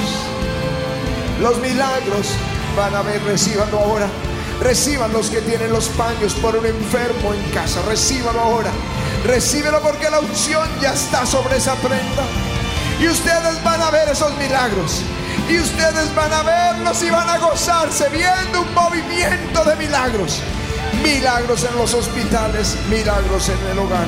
los 1.42 1.60
milagros 1.60 2.36
van 2.76 2.96
a 2.96 3.02
ver, 3.04 3.22
recibanlo 3.24 3.80
ahora. 3.80 4.10
Reciban 4.62 5.12
los 5.12 5.30
que 5.30 5.42
tienen 5.42 5.72
los 5.72 5.90
paños 5.90 6.34
por 6.36 6.56
un 6.56 6.66
enfermo 6.66 7.34
en 7.34 7.42
casa. 7.52 7.82
Recíbalo 7.88 8.40
ahora. 8.40 8.72
Recíbelo 9.26 9.82
porque 9.82 10.10
la 10.10 10.20
unción 10.20 10.68
ya 10.82 10.94
está 10.94 11.26
sobre 11.26 11.58
esa 11.58 11.76
prenda. 11.76 12.24
Y 13.00 13.08
ustedes 13.08 13.64
van 13.64 13.82
a 13.82 13.92
ver 13.92 14.10
esos 14.10 14.36
milagros. 14.38 15.02
Y 15.50 15.60
ustedes 15.60 16.14
van 16.16 16.32
a 16.32 16.44
verlos 16.44 17.04
y 17.04 17.10
van 17.10 17.30
a 17.30 17.38
gozarse 17.38 18.08
viendo 18.10 18.62
un 18.62 18.74
movimiento 18.74 19.64
de 19.66 19.76
milagros. 19.76 20.42
Milagros 21.04 21.66
en 21.70 21.78
los 21.78 21.94
hospitales, 21.94 22.78
milagros 22.90 23.50
en 23.50 23.72
el 23.72 23.80
hogar. 23.80 24.08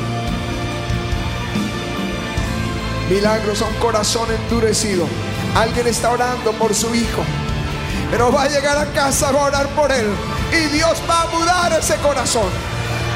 Milagros 3.10 3.62
a 3.62 3.66
un 3.66 3.76
corazón 3.76 4.30
endurecido. 4.34 5.08
Alguien 5.56 5.88
está 5.88 6.12
orando 6.12 6.52
por 6.54 6.74
su 6.74 6.94
hijo. 6.96 7.24
Pero 8.12 8.32
va 8.32 8.44
a 8.44 8.48
llegar 8.48 8.78
a 8.78 8.86
casa, 8.88 9.32
va 9.32 9.42
a 9.42 9.46
orar 9.46 9.68
por 9.70 9.92
él. 9.92 10.08
Y 10.52 10.68
Dios 10.76 11.02
va 11.10 11.24
a 11.24 11.28
mudar 11.28 11.74
ese 11.74 11.96
corazón. 11.98 12.50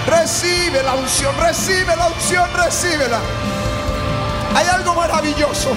Recibe 0.08 0.82
la 0.84 0.96
unción, 0.96 1.36
recibe 1.40 1.96
la 1.96 2.08
unción, 2.08 2.50
recíbela. 2.56 3.20
Hay 4.56 4.68
algo 4.68 4.96
maravilloso, 4.96 5.70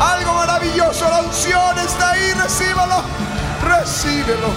algo 0.00 0.34
maravilloso. 0.34 1.08
La 1.08 1.20
unción 1.20 1.78
está 1.78 2.10
ahí, 2.10 2.32
recíbelo, 2.32 3.02
recíbelo, 3.62 4.50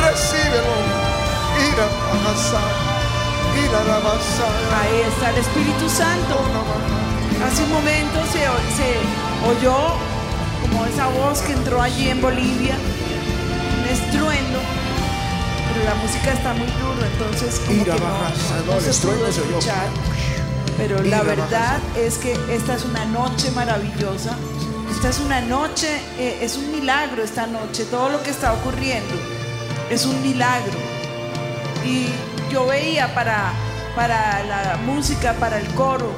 recíbelo. 0.00 0.74
Ira 1.54 1.84
a 1.84 2.16
pasar, 2.24 2.70
ira 3.64 3.96
a 3.96 4.00
pasar. 4.00 4.80
Ahí 4.80 5.00
está 5.00 5.30
el 5.30 5.38
Espíritu 5.38 5.88
Santo. 5.88 6.40
Hace 7.46 7.62
un 7.62 7.72
momento 7.72 8.20
se, 8.32 8.46
oyó 9.46 9.96
como 10.62 10.86
esa 10.86 11.08
voz 11.08 11.40
que 11.40 11.52
entró 11.52 11.82
allí 11.82 12.08
en 12.08 12.22
Bolivia, 12.22 12.76
estruendo, 13.94 14.58
pero 15.72 15.84
la 15.84 15.94
música 15.96 16.32
está 16.32 16.52
muy 16.52 16.66
duro, 16.66 17.06
entonces 17.12 17.60
como 17.60 17.80
Ira 17.80 17.94
que 17.94 18.00
no, 18.00 18.80
se 18.80 19.06
pudo 19.06 19.26
escuchar. 19.26 19.88
Pero 20.76 21.02
la 21.02 21.22
verdad 21.22 21.78
es 21.96 22.18
que 22.18 22.32
esta 22.50 22.74
es 22.74 22.84
una 22.84 23.04
noche 23.06 23.50
maravillosa. 23.52 24.36
Esta 24.90 25.08
es 25.08 25.20
una 25.20 25.40
noche, 25.40 25.88
eh, 26.18 26.38
es 26.42 26.56
un 26.56 26.70
milagro 26.72 27.22
esta 27.22 27.46
noche. 27.46 27.84
Todo 27.84 28.08
lo 28.08 28.22
que 28.22 28.30
está 28.30 28.52
ocurriendo 28.52 29.14
es 29.90 30.04
un 30.04 30.20
milagro. 30.22 30.72
Y 31.84 32.08
yo 32.50 32.66
veía 32.66 33.14
para, 33.14 33.52
para 33.94 34.42
la 34.44 34.76
música, 34.84 35.34
para 35.34 35.58
el 35.58 35.66
coro, 35.74 36.12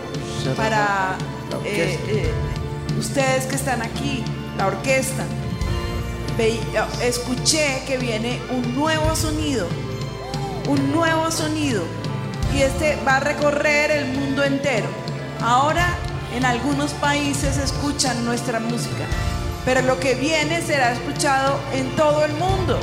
para 0.57 1.17
eh, 1.65 1.99
eh, 2.09 2.33
ustedes 2.99 3.47
que 3.47 3.57
están 3.57 3.83
aquí, 3.83 4.25
la 4.57 4.69
orquesta. 4.69 5.25
Ve- 6.37 6.61
escuché 7.03 7.83
que 7.87 7.97
viene 7.97 8.41
un 8.51 8.75
nuevo 8.75 9.17
sonido, 9.17 9.67
un 10.69 10.93
nuevo 10.93 11.31
sonido. 11.31 11.83
Y 12.55 12.63
este 12.63 12.99
va 13.07 13.17
a 13.17 13.21
recorrer 13.21 13.91
el 13.91 14.07
mundo 14.13 14.45
entero. 14.45 14.87
Ahora 15.41 15.97
en 16.35 16.45
algunos 16.45 16.93
países 16.93 17.57
escuchan 17.57 18.25
nuestra 18.25 18.61
música, 18.61 19.05
pero 19.65 19.81
lo 19.83 19.99
que 19.99 20.15
viene 20.15 20.61
será 20.61 20.93
escuchado 20.93 21.59
en 21.73 21.89
todo 21.97 22.25
el 22.25 22.33
mundo, 22.35 22.79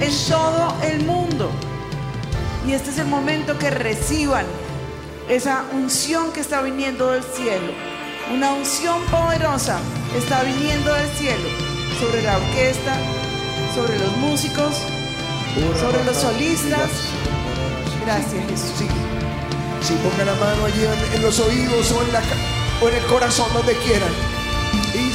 en 0.00 0.12
todo 0.28 0.74
el 0.82 1.04
mundo. 1.04 1.50
Y 2.66 2.72
este 2.72 2.90
es 2.90 2.98
el 2.98 3.06
momento 3.06 3.58
que 3.58 3.70
reciban 3.70 4.44
esa 5.28 5.64
unción 5.72 6.32
que 6.32 6.40
está 6.40 6.62
viniendo 6.62 7.10
del 7.12 7.22
cielo. 7.22 7.72
Una 8.34 8.52
unción 8.52 9.00
poderosa 9.10 9.78
está 10.16 10.42
viniendo 10.42 10.92
del 10.92 11.08
cielo 11.10 11.77
sobre 11.98 12.22
la 12.22 12.36
orquesta, 12.36 12.96
sobre 13.74 13.98
los 13.98 14.16
músicos, 14.18 14.74
sobre 15.80 16.04
los 16.04 16.16
solistas. 16.16 16.90
Gracias 18.04 18.44
Jesús. 18.48 18.72
Sí, 18.78 18.86
sí, 19.82 19.94
ponga 20.02 20.24
la 20.24 20.34
mano 20.34 20.64
allí 20.64 20.84
en, 20.84 21.14
en 21.16 21.22
los 21.22 21.40
oídos 21.40 21.92
o 21.92 22.02
en, 22.02 22.12
la, 22.12 22.22
o 22.80 22.88
en 22.88 22.94
el 22.94 23.04
corazón, 23.06 23.46
donde 23.52 23.74
quieran. 23.76 24.12
Y. 24.94 25.08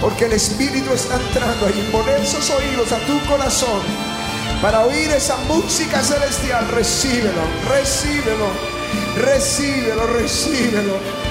Porque 0.00 0.26
el 0.26 0.32
Espíritu 0.32 0.92
está 0.92 1.16
entrando 1.16 1.66
ahí. 1.66 1.88
Poner 1.90 2.20
esos 2.20 2.48
oídos 2.50 2.92
a 2.92 2.98
tu 3.00 3.18
corazón 3.26 3.82
para 4.62 4.84
oír 4.84 5.10
esa 5.10 5.36
música 5.48 6.02
celestial. 6.02 6.68
Recíbelo, 6.68 7.42
recíbelo, 7.68 8.46
recíbelo, 9.16 10.06
recíbelo. 10.06 11.27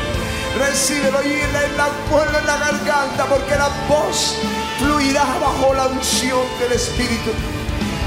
Recíbelo 0.58 1.22
y 1.24 1.34
en 1.42 1.54
la, 1.54 1.64
en 1.66 1.78
la- 1.78 1.90
ponlo 2.10 2.38
en 2.40 2.46
la 2.48 2.58
garganta 2.58 3.26
porque 3.26 3.56
la 3.56 3.70
voz 3.88 4.36
fluirá 4.80 5.24
bajo 5.40 5.74
la 5.74 5.88
unción 5.88 6.42
del 6.60 6.72
Espíritu. 6.74 7.32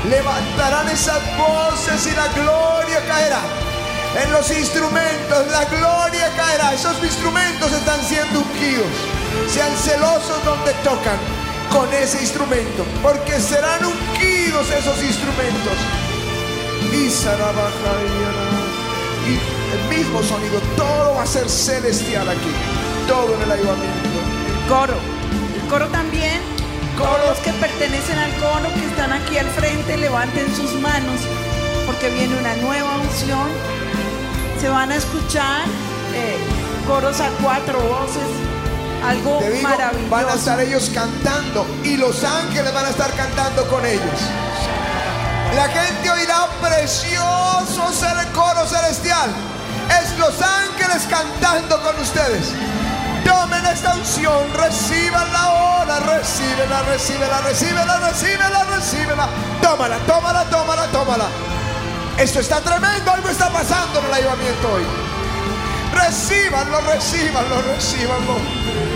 Levantarán 0.09 0.89
esas 0.89 1.21
voces 1.37 2.07
y 2.07 2.11
la 2.17 2.27
gloria 2.29 3.01
caerá. 3.07 3.41
En 4.25 4.33
los 4.33 4.51
instrumentos 4.51 5.47
la 5.53 5.65
gloria 5.67 6.33
caerá. 6.37 6.73
Esos 6.75 7.01
instrumentos 7.03 7.71
están 7.73 8.03
siendo 8.05 8.41
ungidos. 8.41 8.87
Sean 9.49 9.71
celosos 9.77 10.45
donde 10.45 10.73
tocan 10.83 11.19
con 11.71 11.93
ese 11.95 12.21
instrumento. 12.21 12.85
Porque 13.03 13.39
serán 13.39 13.85
ungidos 13.85 14.69
esos 14.71 15.01
instrumentos. 15.03 15.77
Y 16.93 17.09
Sarabajayara. 17.11 18.80
Y 19.27 19.39
el 19.75 19.99
mismo 19.99 20.23
sonido. 20.23 20.61
Todo 20.77 21.15
va 21.15 21.23
a 21.23 21.27
ser 21.27 21.49
celestial 21.49 22.29
aquí. 22.29 22.53
Todo 23.07 23.35
en 23.35 23.43
el 23.43 23.53
avivamiento. 23.53 24.09
El 24.63 24.69
coro. 24.69 24.95
El 25.55 25.69
coro 25.69 25.87
también. 25.89 26.41
Todos 26.97 27.29
los 27.29 27.39
que 27.39 27.53
pertenecen 27.55 28.19
al 28.19 28.31
coro, 28.35 28.69
que 28.75 28.85
están 28.85 29.11
aquí 29.13 29.39
al 29.39 29.47
frente, 29.47 29.97
levanten 29.97 30.55
sus 30.55 30.75
manos, 30.75 31.21
porque 31.87 32.11
viene 32.11 32.37
una 32.37 32.55
nueva 32.57 32.99
unción. 32.99 33.49
Se 34.61 34.69
van 34.69 34.93
a 34.93 34.97
escuchar 34.97 35.63
eh, 36.15 36.37
coros 36.87 37.19
a 37.21 37.31
cuatro 37.43 37.81
voces, 37.81 38.29
algo 39.03 39.41
digo, 39.41 39.63
maravilloso. 39.63 40.11
van 40.11 40.29
a 40.29 40.35
estar 40.35 40.61
ellos 40.61 40.91
cantando 40.93 41.67
y 41.85 41.97
los 41.97 42.23
ángeles 42.23 42.75
van 42.75 42.85
a 42.85 42.91
estar 42.91 43.11
cantando 43.15 43.67
con 43.69 43.87
ellos. 43.87 44.21
La 45.55 45.69
gente 45.69 46.11
oirá 46.11 46.47
precioso 46.61 47.93
ser 47.93 48.17
el 48.19 48.33
coro 48.33 48.67
celestial. 48.67 49.31
Es 50.01 50.17
los 50.19 50.35
ángeles 50.41 51.07
cantando 51.09 51.83
con 51.83 51.99
ustedes. 52.01 52.53
Tomen 53.25 53.67
esta 53.67 53.95
unción, 53.95 54.53
reciban 54.55 55.33
la 55.33 55.51
hora, 55.51 56.01
recíbela, 56.01 56.83
recíbela, 56.83 57.41
recíbela, 57.41 57.97
recíbela, 57.99 58.65
recíbela. 58.65 59.29
Tómala, 59.61 59.99
tómala, 60.07 60.45
tómala, 60.45 60.87
tómala. 60.87 61.27
Esto 62.17 62.41
está 62.41 62.61
tremendo, 62.61 63.11
algo 63.11 63.29
está 63.29 63.51
pasando 63.51 63.99
en 64.01 64.07
el 64.07 64.15
avivamiento 64.15 64.73
hoy. 64.73 64.85
Recíbanlo, 65.93 66.81
recíbanlo, 66.83 67.63
recíbanlo. 67.63 68.90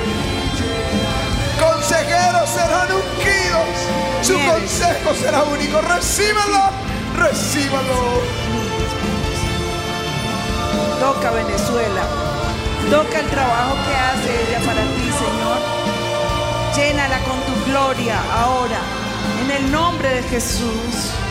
Consejeros 1.71 2.51
serán 2.51 2.89
ungidos. 2.93 3.75
Su 4.23 4.35
consejo 4.35 5.15
será 5.15 5.43
único. 5.45 5.81
Recíbanlo, 5.81 6.71
recíbanlo. 7.17 8.23
Toca 11.01 11.31
Venezuela. 11.31 12.03
Toca 12.91 13.21
el 13.21 13.27
trabajo 13.27 13.75
que 13.87 13.97
hace 13.97 14.31
ella 14.49 14.61
para 14.67 14.83
ti, 14.83 15.11
Señor. 15.25 15.59
Llénala 16.77 17.19
con 17.21 17.41
tu 17.43 17.71
gloria 17.71 18.21
ahora. 18.33 18.81
En 19.43 19.51
el 19.51 19.73
nombre 19.73 20.09
de 20.17 20.23
Jesús. 20.25 21.24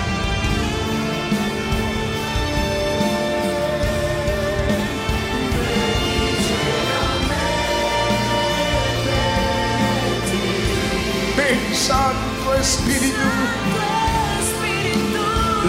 Santo 11.88 12.56
Espíritu. 12.62 13.18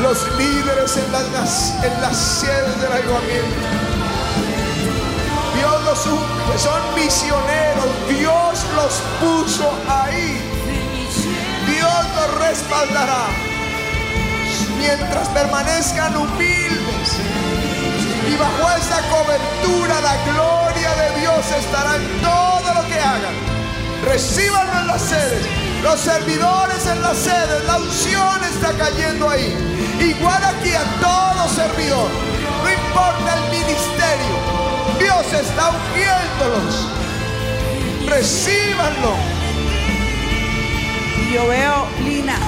Los 0.01 0.39
líderes 0.39 0.97
en 0.97 1.11
las, 1.11 1.75
en 1.83 2.01
las 2.01 2.17
sedes 2.17 2.81
del 2.81 2.93
avivamiento. 2.93 3.67
Dios 5.57 5.83
los 5.85 6.61
son 6.63 6.95
misioneros. 6.95 7.91
Dios 8.09 8.65
los 8.77 9.03
puso 9.21 9.77
ahí. 9.89 10.41
Dios 11.67 12.05
los 12.15 12.47
respaldará. 12.47 13.27
Mientras 14.79 15.29
permanezcan 15.31 16.17
humildes 16.17 17.19
y 18.31 18.37
bajo 18.37 18.71
esa 18.79 19.01
cobertura 19.09 20.01
la 20.01 20.17
gloria 20.31 20.95
de 20.95 21.21
Dios 21.21 21.51
estará 21.59 21.97
en 21.97 22.21
todo 22.21 22.75
lo 22.75 22.87
que 22.87 23.01
hagan. 23.01 23.35
Recíbanlo 24.05 24.81
en 24.81 24.87
las 24.87 25.03
sedes. 25.03 25.64
Los 25.85 26.01
servidores 26.01 26.87
en 26.87 27.03
las 27.03 27.19
sedes, 27.19 27.63
la 27.67 27.77
unción 27.77 28.43
está 28.43 28.73
cayendo 28.73 29.29
ahí. 29.29 29.55
Igual 30.01 30.43
aquí 30.43 30.73
a 30.73 30.83
todo 30.99 31.47
servidor. 31.47 32.09
No 32.65 32.73
importa 32.73 33.35
el 33.35 33.51
ministerio. 33.51 34.35
Dios 34.99 35.27
está 35.31 35.69
ungiéndolos. 35.69 36.89
Recíbanlo. 38.09 39.15
Yo 41.31 41.49
veo, 41.49 41.87
Lina, 42.03 42.39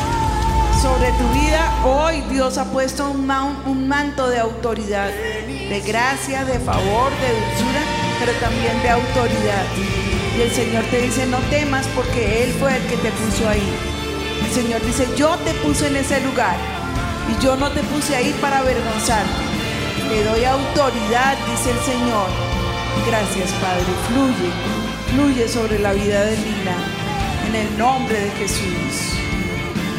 sobre 0.80 1.12
tu 1.12 1.28
vida, 1.39 1.84
hoy 1.84 2.22
Dios 2.30 2.57
ha 2.57 2.64
puesto 2.64 3.11
un 3.11 3.87
manto 3.87 4.28
de 4.30 4.39
autoridad, 4.39 5.11
de 5.11 5.82
gracia, 5.87 6.47
de 6.47 6.59
favor, 6.59 7.11
de 7.11 7.32
dulzura, 7.32 7.82
pero 8.18 8.32
también 8.41 8.82
de 8.82 8.89
autoridad. 8.89 10.05
Y 10.37 10.43
el 10.43 10.51
Señor 10.51 10.84
te 10.91 11.01
dice, 11.01 11.26
no 11.26 11.39
temas 11.49 11.87
porque 11.95 12.45
Él 12.45 12.53
fue 12.61 12.76
el 12.76 12.82
que 12.87 12.97
te 12.99 13.11
puso 13.11 13.49
ahí. 13.49 13.72
El 14.45 14.53
Señor 14.53 14.84
dice, 14.84 15.09
yo 15.16 15.34
te 15.39 15.55
puse 15.55 15.87
en 15.87 15.97
ese 15.97 16.20
lugar 16.20 16.57
y 17.30 17.43
yo 17.43 17.57
no 17.57 17.70
te 17.70 17.82
puse 17.84 18.14
ahí 18.14 18.34
para 18.41 18.59
avergonzarte. 18.59 19.32
Te 20.09 20.24
doy 20.24 20.45
autoridad, 20.45 21.37
dice 21.51 21.70
el 21.70 21.80
Señor. 21.80 22.28
Gracias, 23.07 23.51
Padre. 23.62 23.84
Fluye, 24.09 24.51
fluye 25.11 25.49
sobre 25.49 25.78
la 25.78 25.95
vida 25.95 26.24
de 26.24 26.37
Lina. 26.37 26.76
En 27.49 27.55
el 27.55 27.78
nombre 27.78 28.20
de 28.20 28.30
Jesús. 28.32 29.16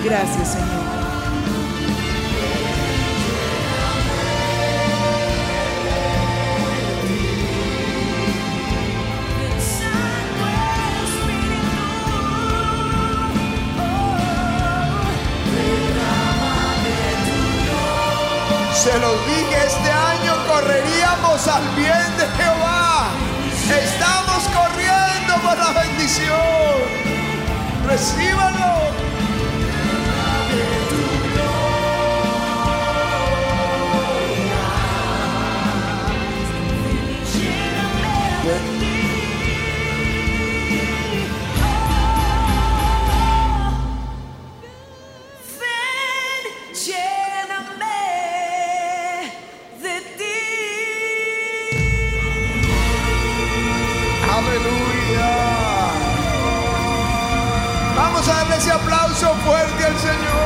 Gracias, 0.04 0.54
Señor. 0.54 1.17
Se 18.88 18.98
los 19.00 19.28
dije, 19.28 19.66
este 19.66 19.92
año 19.92 20.34
correríamos 20.48 21.46
al 21.46 21.68
bien 21.76 22.18
de 22.18 22.26
Jehová. 22.38 23.10
Estamos 23.84 24.48
corriendo 24.48 25.36
por 25.44 25.58
la 25.58 25.82
bendición. 25.82 26.38
Recíbalo. 27.86 29.07
Fuerte 59.48 59.86
al 59.86 59.98
Señor. 59.98 60.37